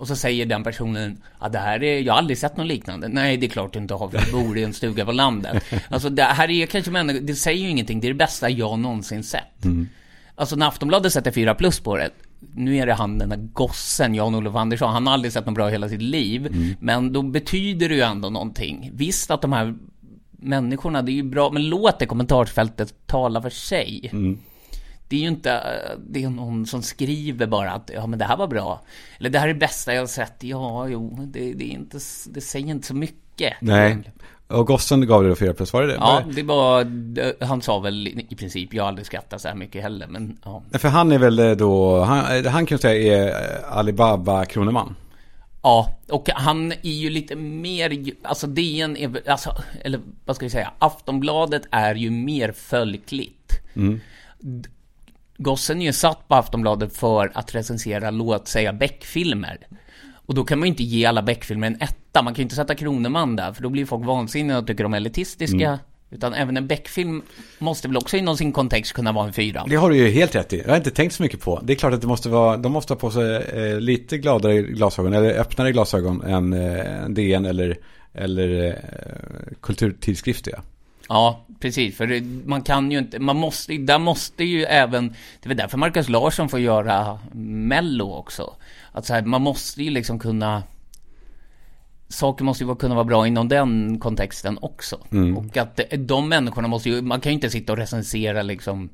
[0.00, 3.08] och så säger den personen, ja det här är, jag har aldrig sett något liknande.
[3.08, 5.64] Nej, det är klart du inte har, för du bor i en stuga på landet.
[5.88, 8.78] Alltså det här är kanske människor, det säger ju ingenting, det är det bästa jag
[8.78, 9.64] någonsin sett.
[10.34, 12.10] Alltså när Aftonbladet sätter 4 plus på det,
[12.54, 15.68] nu är det han den där gossen, Jan-Olof Andersson, han har aldrig sett något bra
[15.68, 16.76] i hela sitt liv.
[16.80, 18.90] Men då betyder det ju ändå någonting.
[18.94, 19.74] Visst att de här
[20.30, 24.10] människorna, det är ju bra, men låt det kommentarsfältet tala för sig.
[25.10, 28.24] Det är ju inte, eh, det är någon som skriver bara att ja men det
[28.24, 28.80] här var bra.
[29.18, 30.34] Eller det här är det bästa jag har sett.
[30.42, 31.98] Ja, jo, det, det är inte,
[32.30, 33.52] det säger inte så mycket.
[33.60, 33.98] Nej,
[34.46, 35.94] och gossen gav det 4 plus, var det det?
[35.94, 39.54] Ja, det var, det- han sa väl i princip, jag har aldrig skrattat så här
[39.54, 40.62] mycket heller, men ja.
[40.72, 44.96] För han är väl eh, då, han, han kan säga är eh, Alibaba kroneman.
[45.62, 49.54] Ja, och han är ju lite mer, alltså DN är alltså,
[49.84, 53.52] eller vad ska vi säga, Aftonbladet är ju mer folkligt.
[54.38, 54.68] D-
[55.42, 59.58] Gossen är ju satt på Aftonbladet för att recensera, låt säga, Beck-filmer.
[60.12, 62.54] Och då kan man ju inte ge alla Beck-filmer en etta, man kan ju inte
[62.54, 65.78] sätta Kroneman där, för då blir folk vansinniga och tycker de är elitistiska.
[66.10, 67.22] Utan även en Beck-film
[67.58, 69.64] måste väl också inom sin kontext kunna vara en fyra.
[69.68, 70.60] Det har du ju helt rätt i.
[70.60, 71.60] Jag har inte tänkt så mycket på.
[71.62, 74.62] Det är klart att det måste vara, de måste ha på sig eh, lite gladare
[74.62, 77.78] glasögon, eller öppnare glasögon än eh, DN eller,
[78.12, 78.74] eller eh,
[79.60, 80.52] kulturtidskrifter.
[80.56, 80.62] Ja.
[81.10, 81.96] Ja, precis.
[81.96, 85.56] För det, man kan ju inte, man måste, där måste ju även, det är väl
[85.56, 88.54] därför Marcus Larsson får göra Mello också.
[88.92, 90.62] Att så här, man måste ju liksom kunna,
[92.08, 94.96] saker måste ju kunna vara bra inom den kontexten också.
[95.36, 98.90] Och att de människorna måste ju, man kan ju inte sitta och recensera liksom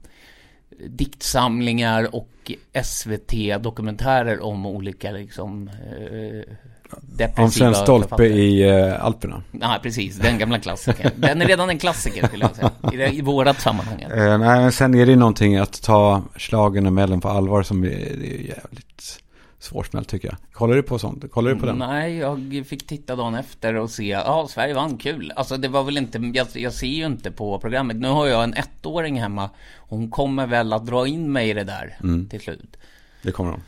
[0.88, 2.52] diktsamlingar och
[2.82, 6.54] SVT-dokumentärer om olika liksom eh,
[7.02, 8.28] depressiva Om Sven Stolpe författare.
[8.28, 9.42] i eh, Alperna.
[9.60, 10.16] Ja, precis.
[10.18, 11.10] Den gamla klassikern.
[11.16, 12.70] Den är redan en klassiker, skulle jag säga.
[12.92, 14.00] I, det, i vårat sammanhang.
[14.02, 14.08] Eh,
[14.38, 17.88] nej, men sen är det någonting att ta slagen och Mellon på allvar som är,
[17.88, 19.22] det är jävligt
[19.58, 20.36] svårsmält tycker jag.
[20.52, 21.30] Kollar du på sånt?
[21.32, 21.78] Kollar du på den?
[21.78, 25.32] Nej, jag fick titta dagen efter och se, ja, Sverige vann, kul.
[25.36, 27.96] Alltså det var väl inte, jag, jag ser ju inte på programmet.
[27.96, 29.50] Nu har jag en ettåring hemma.
[29.76, 32.28] Hon kommer väl att dra in mig i det där Mm.
[32.28, 32.76] till slut.
[33.22, 33.60] Det kommer de.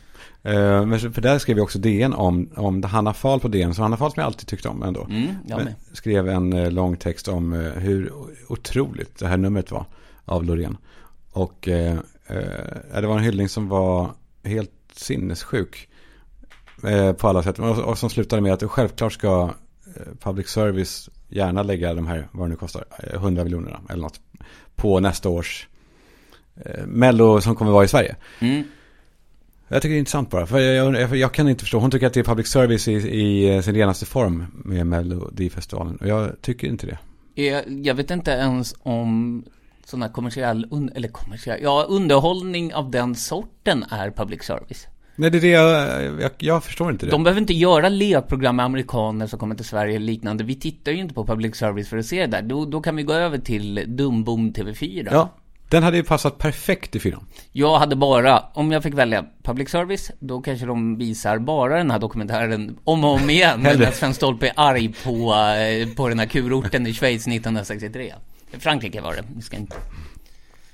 [0.43, 3.75] Eh, men för där skrev vi också DN om, om Hanna Fahl på DN.
[3.75, 5.03] Så Hanna Fahl som jag alltid tyckte om ändå.
[5.09, 8.13] Mm, jag skrev en eh, lång text om eh, hur
[8.47, 9.85] otroligt det här numret var
[10.25, 10.77] av Loreen.
[11.31, 11.99] Och eh,
[12.93, 14.11] det var en hyllning som var
[14.43, 15.89] helt sinnessjuk
[16.83, 17.59] eh, på alla sätt.
[17.59, 19.49] Och, och som slutade med att självklart ska
[20.19, 24.19] public service gärna lägga de här, vad det nu kostar, eh, 100 miljonerna eller något
[24.75, 25.67] på nästa års
[26.55, 28.15] eh, Mello som kommer vara i Sverige.
[28.39, 28.63] Mm.
[29.69, 30.45] Jag tycker det är intressant bara.
[30.45, 31.79] För jag, jag, jag kan inte förstå.
[31.79, 35.95] Hon tycker att det är public service i, i sin renaste form med Melodifestivalen.
[35.95, 36.97] Och jag tycker inte det.
[37.43, 39.43] Jag, jag vet inte ens om
[39.97, 44.87] här kommersiell, un, eller kommersiell, ja, underhållning av den sorten är public service.
[45.15, 47.11] Nej, det är det jag, jag, jag förstår inte det.
[47.11, 50.43] De behöver inte göra lekprogram med amerikaner som kommer till Sverige eller liknande.
[50.43, 52.41] Vi tittar ju inte på public service för att se det där.
[52.41, 55.07] Då, då kan vi gå över till Dumbom TV4.
[55.11, 55.29] Ja,
[55.69, 57.25] den hade ju passat perfekt i fyran.
[57.51, 61.91] Jag hade bara, om jag fick välja public service, då kanske de visar bara den
[61.91, 63.59] här dokumentären om och om igen.
[63.63, 68.13] När Sven Stolpe är arg på, eh, på den här kurorten i Schweiz 1963.
[68.59, 69.23] Frankrike var det.
[69.35, 69.75] Vi ska inte,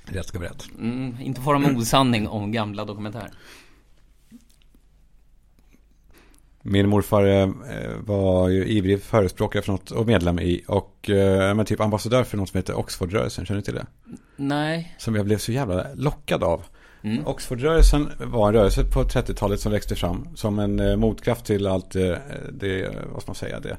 [0.04, 0.66] Rätt ska vara rätt.
[0.78, 3.30] mm, inte fara med osanning om gamla dokumentärer.
[6.68, 7.48] Min morfar eh,
[8.00, 10.64] var ju ivrig förespråkare för något och medlem i.
[10.68, 13.46] Och eh, men typ ambassadör för något som heter Oxfordrörelsen.
[13.46, 13.86] Känner du till det?
[14.36, 14.96] Nej.
[14.98, 16.62] Som jag blev så jävla lockad av.
[17.04, 17.26] Mm.
[17.26, 21.96] Oxfordrörelsen var en rörelse på 30-talet som växte fram som en eh, motkraft till allt
[21.96, 22.12] eh,
[22.52, 23.76] det, vad ska man säga, det,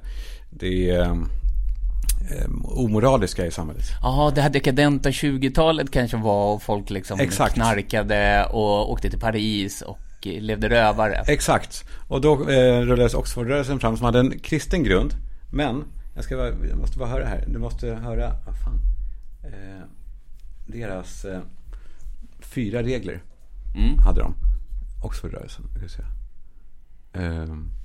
[0.49, 3.85] det eh, eh, omoraliska i samhället.
[4.01, 7.53] Ja, det här dekadenta 20-talet kanske var och folk liksom Exakt.
[7.53, 9.99] knarkade och åkte till Paris och
[10.35, 11.23] eh, levde rövare.
[11.27, 11.85] Exakt.
[12.07, 15.13] Och då eh, rullades Oxfordrörelsen fram som hade en kristen grund.
[15.51, 15.83] Men,
[16.15, 17.45] jag, ska bara, jag måste bara höra här.
[17.47, 18.79] Du måste höra, vad fan.
[19.43, 19.83] Eh,
[20.67, 21.39] deras eh,
[22.39, 23.23] fyra regler.
[23.75, 23.97] Mm.
[23.97, 24.35] Hade de.
[25.03, 25.65] Oxfordrörelsen.
[25.69, 26.07] ska vi säga.
[27.13, 27.76] Ehm.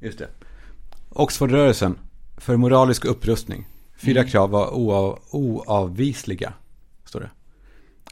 [0.00, 0.28] Just det.
[1.08, 1.98] Oxfordrörelsen
[2.36, 3.66] för moralisk upprustning.
[3.96, 6.52] Fyra krav var oav, oavvisliga,
[7.04, 7.30] står det.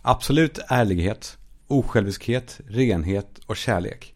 [0.02, 4.14] Absolut ärlighet, osjälviskhet, renhet och kärlek.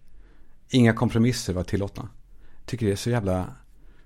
[0.70, 2.08] Inga kompromisser var tillåtna.
[2.66, 3.46] Tycker det är så jävla...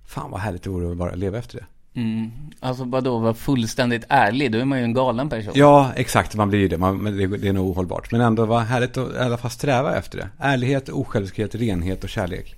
[0.05, 1.67] Fan vad härligt det vore att bara leva efter det.
[2.01, 2.31] Mm.
[2.61, 4.53] Alltså vadå, vara fullständigt ärlig?
[4.53, 5.53] Då är man ju en galen person.
[5.57, 6.35] Ja, exakt.
[6.35, 6.79] Man blir ju det.
[6.79, 7.27] Man, det.
[7.27, 8.13] Det är nog ohållbart.
[8.13, 10.29] Men ändå var härligt att i alla fall sträva efter det.
[10.39, 12.57] Ärlighet, osjälviskhet, renhet och kärlek.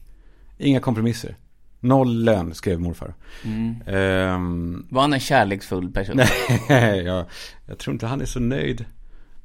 [0.58, 1.36] Inga kompromisser.
[1.80, 3.14] Noll lön, skrev morfar.
[3.44, 3.74] Mm.
[3.86, 6.16] Ehm, Var han en kärleksfull person?
[6.68, 7.24] Nej, jag,
[7.66, 8.84] jag tror inte han är så nöjd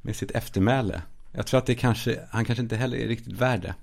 [0.02, 1.02] med sitt eftermäle.
[1.32, 3.74] Jag tror att det kanske, han kanske inte heller är riktigt värd det.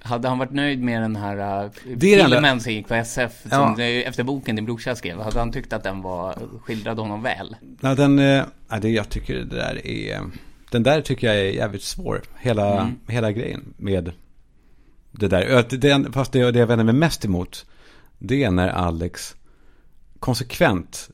[0.00, 3.50] Hade han varit nöjd med den här uh, det filmen som gick på SF, som
[3.50, 3.74] Ja.
[3.76, 7.56] det, efter boken din brorsa skrev, hade han tyckt att den var, skildrade honom väl?
[7.80, 10.20] Ja, den, eh, ja, det, jag tycker det där är,
[10.70, 12.22] den där tycker jag är jävligt svår.
[12.38, 12.94] Hela, Mm.
[13.08, 14.12] hela grejen med
[15.18, 16.12] det där.
[16.12, 17.66] Fast det, det jag vänder mig mest emot,
[18.18, 19.36] det är när Alex
[20.20, 21.10] konsekvent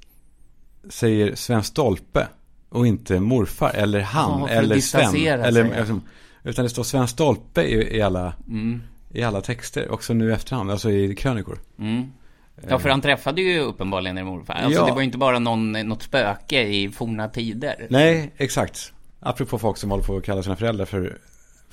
[0.89, 2.27] säger Sven Stolpe
[2.69, 5.27] och inte morfar eller han Ja, eller Sven.
[5.27, 6.03] Eller, liksom,
[6.43, 8.83] utan det står Sven Stolpe i, i, alla, Mm.
[9.13, 11.59] i alla texter, också nu efterhand, alltså i krönikor.
[11.79, 12.13] Mm.
[12.69, 14.55] Ja, för han träffade ju uppenbarligen er morfar.
[14.55, 14.87] Alltså Ja.
[14.87, 17.87] det var ju inte bara någon, något spöke i forna tider.
[17.91, 18.93] Nej, exakt.
[19.21, 21.19] Apropå folk som håller på att kalla sina föräldrar för,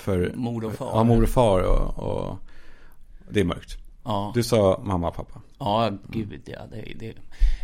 [0.02, 0.92] för Mor och far.
[0.94, 2.38] Ja, mor och far och, och
[3.30, 3.78] det är mörkt.
[4.04, 4.32] Ja.
[4.36, 5.42] Du sa mamma och pappa.
[5.60, 6.60] Ja, gud ja.
[6.72, 7.06] Det, det,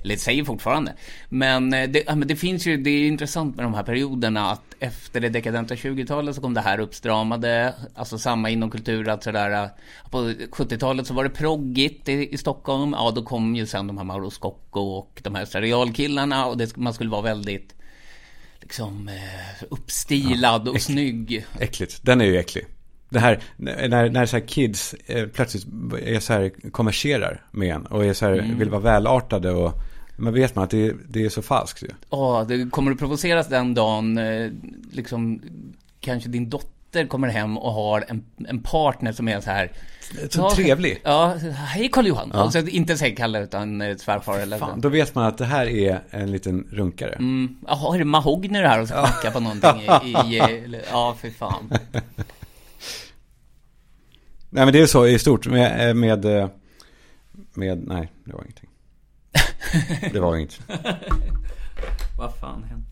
[0.04, 0.94] eller det säger fortfarande.
[1.30, 4.52] Men eh, det, men det finns ju, det är ju intressant med de här perioderna
[4.52, 9.24] att efter det dekadenta 20-talet så kom det här uppstramade, alltså samma inom kultur, att
[9.24, 9.64] sådär.
[9.64, 9.70] eh,
[10.12, 12.94] På 70-talet så var det proggigt i, i Stockholm.
[12.98, 16.58] Ja, då kom ju sen de här Mauro Scocco och de här Östra realkillarna och
[16.58, 17.74] det, man skulle vara väldigt
[18.68, 21.46] liksom eh, uppstilad och snygg.
[21.60, 22.00] Äckligt.
[22.02, 22.66] Den är ju äcklig.
[23.10, 25.66] Det här, när, när så här kids eh, plötsligt
[26.02, 28.60] är så här, konverserar med en och är så här, Mm.
[28.60, 29.74] vill vara välartade och
[30.18, 31.88] men vet man att det, det är så falskt ju.
[32.10, 34.52] Ja, det kommer att provoceras den dagen, eh,
[34.92, 35.42] liksom,
[36.00, 36.77] kanske din dotter
[37.10, 39.72] kommer hem och har en, en partner som är så här.
[40.30, 41.02] Så Ja, trevlig.
[41.04, 42.32] Ja, hej Karl Johan.
[42.34, 42.40] Ja.
[42.40, 45.66] Alltså inte säg Kalle utan eh, svärfar eller Fan, då vet man att det här
[45.66, 47.14] är en liten runkare.
[47.14, 50.82] Mm, jaha, är det mahogny det här och så knacka på någonting i, i, eller-
[50.92, 51.70] ja för fan.
[54.50, 56.50] Nej men det är så i stort med, med, eh,
[57.54, 58.70] med nej det var ingenting.
[60.14, 60.60] Det var inget.
[62.18, 62.87] Vad fan hände?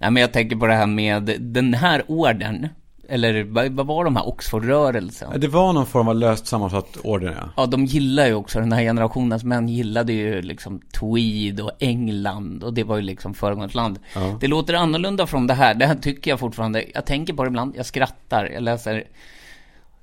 [0.00, 2.68] Nej men jag tänker på det här med den här orden.
[3.08, 5.40] Eller vad, var de här Oxfordrörelsen?
[5.40, 7.48] Det var någon form av löst sammansatt order ja.
[7.56, 12.64] Ja, de gillar ju också, den här generationens män gillade ju liksom Tweed och England
[12.64, 13.98] och det var ju liksom föregångsland.
[14.14, 14.38] Ja.
[14.40, 17.48] Det låter annorlunda från det här, det här tycker jag fortfarande, jag tänker på det
[17.48, 19.04] ibland, jag skrattar, jag läser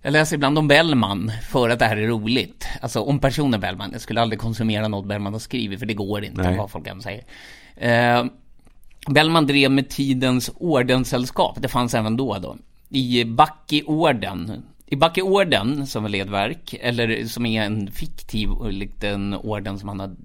[0.02, 2.68] jag läser ibland om Bellman för att det här är roligt.
[2.82, 6.24] Alltså om personen Bellman, jag skulle aldrig konsumera något Bellman har skrivit för det går
[6.24, 6.58] inte, Nej.
[6.58, 7.24] vad folk än säger.
[7.76, 8.26] Eh,
[9.08, 12.58] Bellman drev med tidens ordenssällskap, det fanns även då då,
[12.90, 14.64] i Backeorden.
[14.90, 20.16] I Backeorden, som är ledverk, eller som är en fiktiv liten orden som han har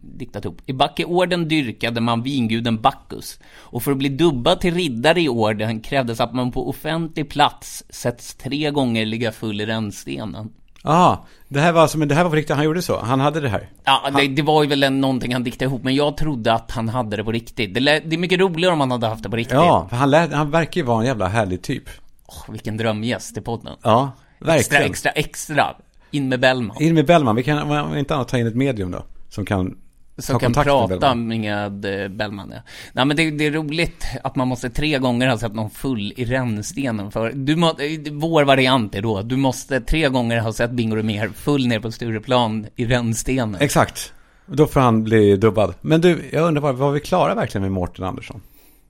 [0.00, 0.62] diktat upp.
[0.66, 3.40] I Backeorden dyrkade man vinguden Bacchus.
[3.46, 7.84] Och för att bli dubbad till riddare i orden krävdes att man på offentlig plats
[7.88, 10.52] sätts tre gånger ligga full i rännstenen.
[10.84, 13.00] Ja, det här var alltså, men det här var på riktigt, han gjorde så.
[13.00, 13.68] Han hade det här.
[13.84, 16.70] Ja, det, det var ju väl en, någonting han diktade ihop, men jag trodde att
[16.70, 17.74] han hade det på riktigt.
[17.74, 19.54] Det, lä- det är mycket roligare om han hade haft det på riktigt.
[19.54, 21.82] Ja, för han, lät, han verkar ju vara en jävla härlig typ.
[22.26, 23.72] Åh, vilken drömgäst i podden.
[23.82, 24.10] Ja,
[24.40, 24.84] Extra, verkligen.
[24.90, 25.66] extra, extra.
[26.10, 26.76] In med Bellman.
[26.80, 29.04] In med Bellman, vi kan om inte annat ta in ett medium då.
[29.28, 29.76] Som kan
[30.18, 31.28] Som kan kontakt med prata Bellman.
[31.28, 32.60] med eh, Bellman, ja.
[32.92, 36.12] Nej, men det, det är roligt att man måste tre gånger ha sett någon full
[36.16, 37.32] i rännstenen för...
[37.32, 41.28] Du må, eh, vår variant är då, du måste tre gånger ha sett Bingo Rimér
[41.28, 43.56] full ner på Stureplan i rännstenen.
[43.60, 44.12] Exakt.
[44.46, 45.74] Då får han bli dubbad.
[45.80, 48.40] Men du, jag undrar bara, var vi klara verkligen med Mårten Andersson?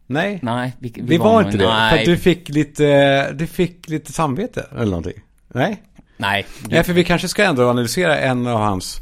[0.06, 1.64] Nej, Nej, vi, vi, var, nog- inte det.
[1.64, 5.22] För Nej, att du fick lite, du fick lite samvete eller någonting.
[5.48, 5.82] Nej?
[6.16, 6.46] nej.
[6.68, 8.98] Nej, för vi kanske ska ändå analysera en av hans,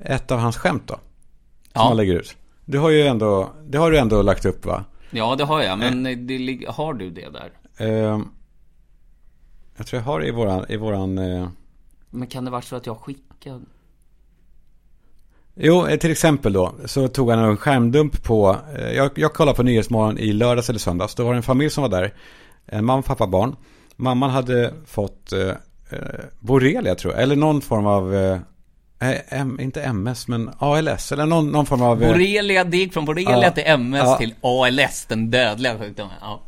[0.00, 0.98] ett av hans skämt då.
[1.72, 1.88] Som Ja.
[1.88, 2.36] han lägger ut.
[2.64, 4.84] Du har ju ändå, det har du ändå lagt upp va?
[5.10, 7.50] ja, det har jag, men eh, det, har du det där?
[7.86, 8.28] Ehm,
[9.76, 11.48] jag tror jag har det i våran, i våran, eh,
[12.10, 13.60] Men kan det vara så att jag skickade?
[15.54, 19.56] Jo, eh, till exempel då så tog han en skärmdump på, eh, jag, jag kollade
[19.56, 21.14] på Nyhetsmorgon i lördags eller söndags.
[21.14, 22.14] Då var det en familj som var där,
[22.66, 23.56] en mamma, pappa, barn.
[23.96, 25.48] Mamman hade fått eh,
[25.90, 28.14] eh, borrelia tror jag, eller någon form av,
[29.02, 32.02] eh, eh M, inte MS men ALS eller någon, någon form av...
[32.02, 34.16] Eh, borrelia, det gick från borrelia ja, till MS ja.
[34.16, 36.14] till ALS, den dödliga sjukdomen.
[36.20, 36.40] Ja.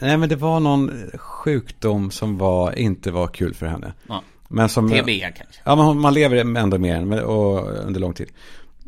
[0.00, 3.92] Nej men det var någon sjukdom som var, inte var kul för henne.
[4.08, 4.22] Ja.
[4.48, 5.44] Men som, TB kanske?
[5.64, 8.28] Ja, men man lever ändå med den och, under lång tid.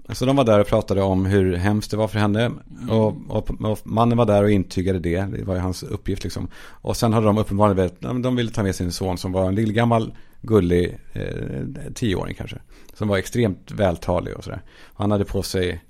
[0.09, 2.45] Så de var där och pratade om hur hemskt det var för henne.
[2.45, 2.91] Mm.
[2.91, 5.21] Och, och, och, mannen var där och intygade det.
[5.21, 6.49] Det var ju hans uppgift liksom.
[6.57, 9.55] Och sen hade de uppenbarligen velat, de ville ta med sin son som var en
[9.55, 12.57] lillgammal, gullig, eh, tioåring kanske.
[12.95, 14.63] Som var extremt vältalig och sådär.
[14.95, 15.83] Han hade på sig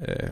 [0.00, 0.28] eh,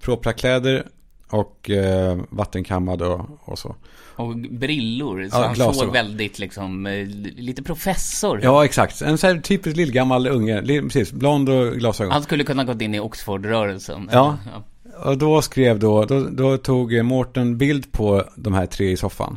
[0.00, 0.86] propra kläder
[1.34, 3.76] och eh, vattenkammad och, och så.
[4.16, 5.74] Och brillor, så ja, han glasögon.
[5.74, 7.06] såg väldigt liksom, eh,
[7.36, 8.40] lite professor.
[8.42, 9.02] Ja, exakt.
[9.02, 12.12] En sån här typisk lillgammal unge, precis, blond och glasögon.
[12.12, 14.08] Han skulle kunna gått in i Oxford-rörelsen.
[14.12, 14.38] Ja.
[14.52, 14.62] ja.
[15.04, 19.36] Och då skrev då, då, då tog Mårten bild på de här tre i soffan.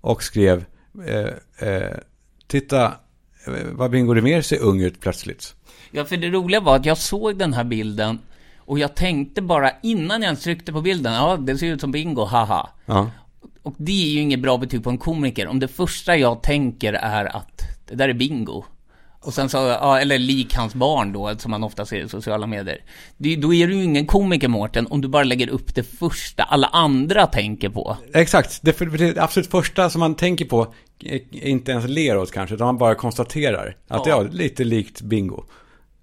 [0.00, 0.64] Och skrev,
[1.06, 1.96] eh, eh,
[2.46, 2.84] titta,
[3.46, 5.54] eh, vad Bingo Rimér ser ung ut plötsligt.
[5.90, 8.18] Ja, för det roliga var att jag såg den här bilden
[8.70, 11.92] och jag tänkte bara innan jag ens tryckte på bilden, ja det ser ut som
[11.92, 12.68] Bingo, haha.
[12.86, 13.10] Ja.
[13.62, 16.92] Och det är ju inget bra betyg på en komiker om det första jag tänker
[16.92, 18.64] är att det där är Bingo.
[19.20, 22.46] Och sen så, ja, eller lik hans barn då, som man ofta ser i sociala
[22.46, 22.78] medier.
[23.16, 26.42] Det, då är du ju ingen komiker Mårten, om du bara lägger upp det första
[26.42, 27.96] alla andra tänker på.
[28.14, 32.54] Exakt, det, det absolut första som man tänker på är inte ens ler åt kanske,
[32.54, 34.20] utan man bara konstaterar att ja.
[34.20, 35.44] är lite likt Bingo.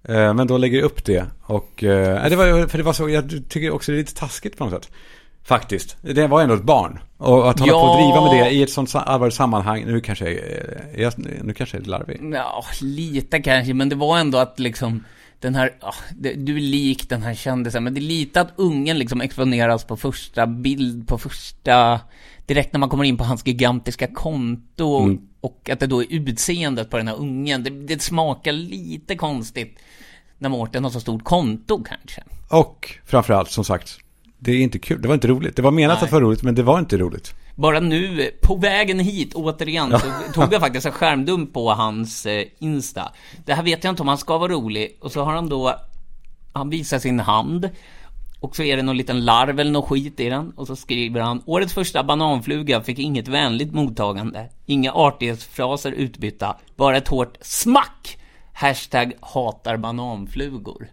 [0.08, 3.08] Eh, men då lägger jag upp det och, eh, det var, för det var så,
[3.08, 4.92] jag tycker också det är lite taskigt på något sätt.
[5.44, 5.96] Faktiskt.
[6.00, 6.98] Det var ändå ett barn.
[7.16, 7.80] Och att hålla ja.
[7.80, 9.84] på och driva med det i ett sånt allvarligt sammanhang.
[9.86, 10.42] Nu kanske jag,
[10.96, 11.12] jag,
[11.44, 12.20] nu kanske jag är larvig.
[12.32, 13.74] Ja, lite kanske.
[13.74, 15.04] Men det var ändå att liksom
[15.40, 15.94] den här, oh,
[16.36, 19.96] du är lik den här kändisen, men det är lite att ungen liksom exponeras på
[19.96, 22.00] första bild, på första,
[22.46, 25.02] direkt när man kommer in på hans gigantiska konto.
[25.02, 25.20] Mm.
[25.40, 27.64] Och att det då är utseendet på den här ungen.
[27.64, 29.78] Det, det smakar lite konstigt
[30.38, 32.22] när Mårten har så stort konto kanske.
[32.48, 33.98] Och framförallt, som sagt,
[34.38, 35.02] det är inte kul.
[35.02, 35.56] Det var inte roligt.
[35.56, 36.06] Det var menat Nej.
[36.06, 37.34] att vara roligt, men det var inte roligt.
[37.54, 39.98] Bara nu, på vägen hit, återigen, ja.
[39.98, 43.12] så tog jag faktiskt en skärmdump på hans eh, Insta.
[43.44, 44.96] Det här vet jag inte om han ska vara rolig.
[45.00, 45.74] Och så har han då,
[46.52, 47.70] han visar sin hand.
[48.40, 50.50] Och så är det någon liten larv eller något skit i den.
[50.50, 54.48] Och så skriver han Årets första bananfluga fick inget vänligt mottagande.
[54.66, 56.56] Inga artighetsfraser utbytta.
[56.76, 58.18] Bara ett hårt smack!
[58.58, 60.88] Hashtag hatar bananflugor.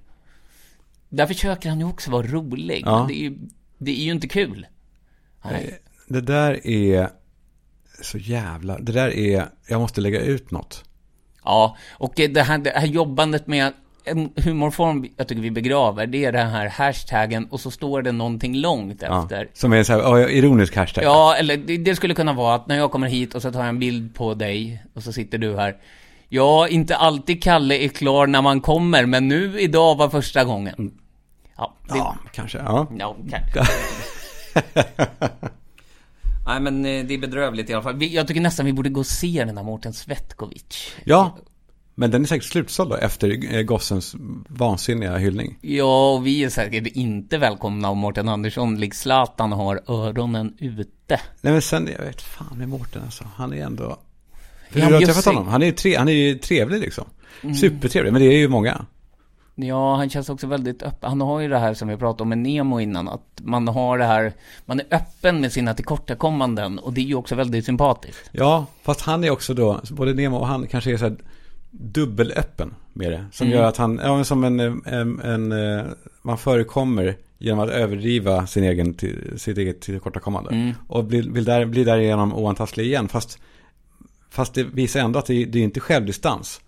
[1.10, 2.84] Där försöker han ju också vara rolig.
[2.86, 3.00] Ja.
[3.00, 3.38] Men det är, ju,
[3.78, 4.68] det är ju inte kul.
[5.44, 5.66] Nej.
[5.66, 5.74] Eh,
[6.08, 7.10] det där är
[8.02, 8.78] så jävla...
[8.78, 9.46] Det där är...
[9.68, 10.84] Jag måste lägga ut något.
[11.44, 16.26] Ja, och det här, det här jobbandet med en humorform jag tycker vi begraver, det
[16.26, 19.42] är den här hashtaggen och så står det någonting långt efter.
[19.42, 21.04] Ja, som är så här, oh, ironisk hashtag.
[21.04, 23.60] Ja, eller det, det, skulle kunna vara att när jag kommer hit och så tar
[23.60, 25.76] jag en bild på dig och så sitter du här.
[26.36, 30.76] Ja, inte alltid Kalle är klar när man kommer, men nu idag var första gången.
[30.78, 30.94] Mm.
[31.58, 31.98] Ja, det...
[31.98, 32.58] ja kanske.
[32.58, 33.74] Ja, ja kanske.
[36.46, 38.04] Nej men eh, det är bedrövligt i alla fall.
[38.04, 40.94] Jag tycker nästan vi borde gå och se den här Mårten Svetkovic.
[41.04, 41.38] Ja,
[41.96, 44.16] men den är säkert slutsåld då efter eh, Gossens
[44.48, 45.58] vansinniga hyllning.
[45.62, 51.20] Ja, och vi är säkert inte välkomna om Mårten Andersson, lik Zlatan, har öronen ute.
[51.42, 53.24] Nej men sen, jag vet fan med Mårten alltså.
[53.36, 53.98] Han är ändå...
[54.70, 55.48] Hur har du träffat honom?
[55.48, 57.06] Han är ju tre, han är ju trevlig liksom.
[57.42, 57.56] Mm.
[57.56, 58.86] Supertrevlig, men det är ju många.
[59.56, 61.10] Ja, han känns också väldigt öppen.
[61.10, 63.98] Han har ju det här som vi pratade om med Nemo innan, att man har
[63.98, 64.34] det här,
[64.66, 68.30] man är öppen med sina tillkortakommanden och det är ju också väldigt sympatiskt.
[68.32, 71.16] Ja, fast han är också då, både Nemo och han kanske är så här
[71.72, 73.26] dubbelöppen med det.
[73.32, 73.60] Som mm.
[73.60, 75.86] gör att han, ja som en, en, en, eh,
[76.22, 78.98] man förekommer genom att överdriva sin egen,
[79.38, 80.50] sitt eget tillkortakommande.
[80.50, 80.74] Mm.
[80.88, 83.08] Och blir, blir, där, blir därigenom oantastlig igen.
[83.08, 83.40] Fast,
[84.36, 86.62] fast det visar ändå att det, det är inte självdistans.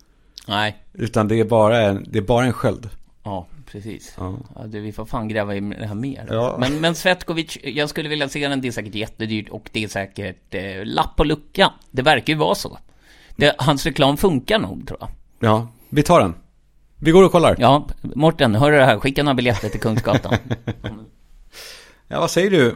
[0.48, 0.78] Nej.
[0.94, 2.90] Utan det är bara en, det är bara en sköld.
[3.24, 4.14] Ja, precis.
[4.18, 4.38] Ja.
[4.56, 6.28] Ja, det, vi får fan gräva i det här mer.
[6.30, 6.58] Ja.
[6.60, 8.62] Men, men Svetkovic, jag skulle vilja se den.
[8.62, 11.74] Det är säkert jättedyrt och det är säkert eh, lapp på lucka.
[11.92, 12.78] Det verkar ju vara så.
[13.36, 15.10] Det, hans reklam funkar nog, tror jag.
[15.40, 16.36] Ja, vi tar den.
[17.00, 17.56] Vi går och kollar.
[17.60, 19.00] Ja, Morten, hör du det här?
[19.00, 20.34] Skicka några biljetter till Kungsgatan.
[22.08, 22.76] ja, vad säger du?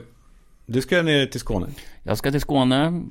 [0.72, 1.68] Du ska ner till Skåne.
[2.04, 3.04] Jag ska till Skåne.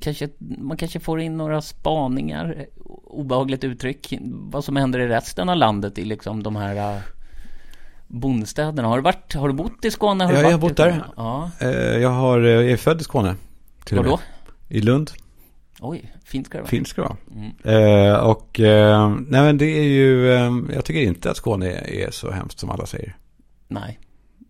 [0.00, 2.66] Kanske, man kanske får in några spaningar,
[3.04, 7.02] obehagligt uttryck, vad som händer i resten av landet i liksom de här uh,
[8.06, 8.88] bondstäderna.
[8.88, 10.24] Har du varit, har du bott i Skåne?
[10.24, 11.04] Har ja, jag har bott där.
[11.16, 11.50] Ja.
[11.60, 13.36] Eh, jag, har, eh, jag är född i Skåne.
[13.90, 14.20] Var då?
[14.68, 15.10] I Lund.
[15.80, 16.70] Oj, fint ska det vara.
[16.70, 17.16] Fint ska det
[17.64, 18.12] vara.
[18.12, 22.10] Eh, och eh, nej men det är ju, eh, jag tycker inte att Skåne är
[22.10, 23.16] så hemskt som alla säger.
[23.68, 23.98] Nej.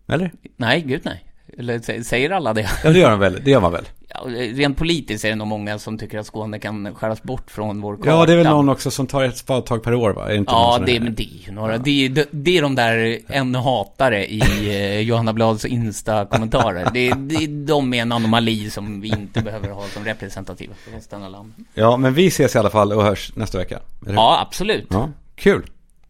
[0.07, 0.31] Eller?
[0.57, 1.25] Nej, gud nej.
[1.59, 2.69] Eller sä- säger alla det?
[2.83, 3.85] Ja det gör man väl, det gör man väl.
[4.09, 4.21] Ja,
[4.53, 7.97] rent politiskt är det nog många som tycker att Skåne kan skäras bort från vår
[7.97, 8.09] karta.
[8.09, 10.25] Ja det är väl någon också som tar ett spadtag per år va?
[10.25, 11.77] Är det inte Ja, det, men det är ju några.
[11.77, 16.89] Det, är, det är de där ännu hatare i eh, Johanna Blads Insta-kommentarer.
[16.93, 21.23] Det, det, de är en anomali som vi inte behöver ha som representativa för resten
[21.23, 21.57] av landet.
[21.73, 23.79] Ja men vi ses i alla fall och hörs nästa vecka.
[24.07, 24.87] Ja, absolut.
[24.89, 25.09] ja.
[25.35, 25.65] Kul.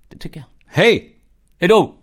[0.10, 0.46] Det tycker jag.
[0.84, 1.16] Hej!
[1.60, 1.96] Hejdå!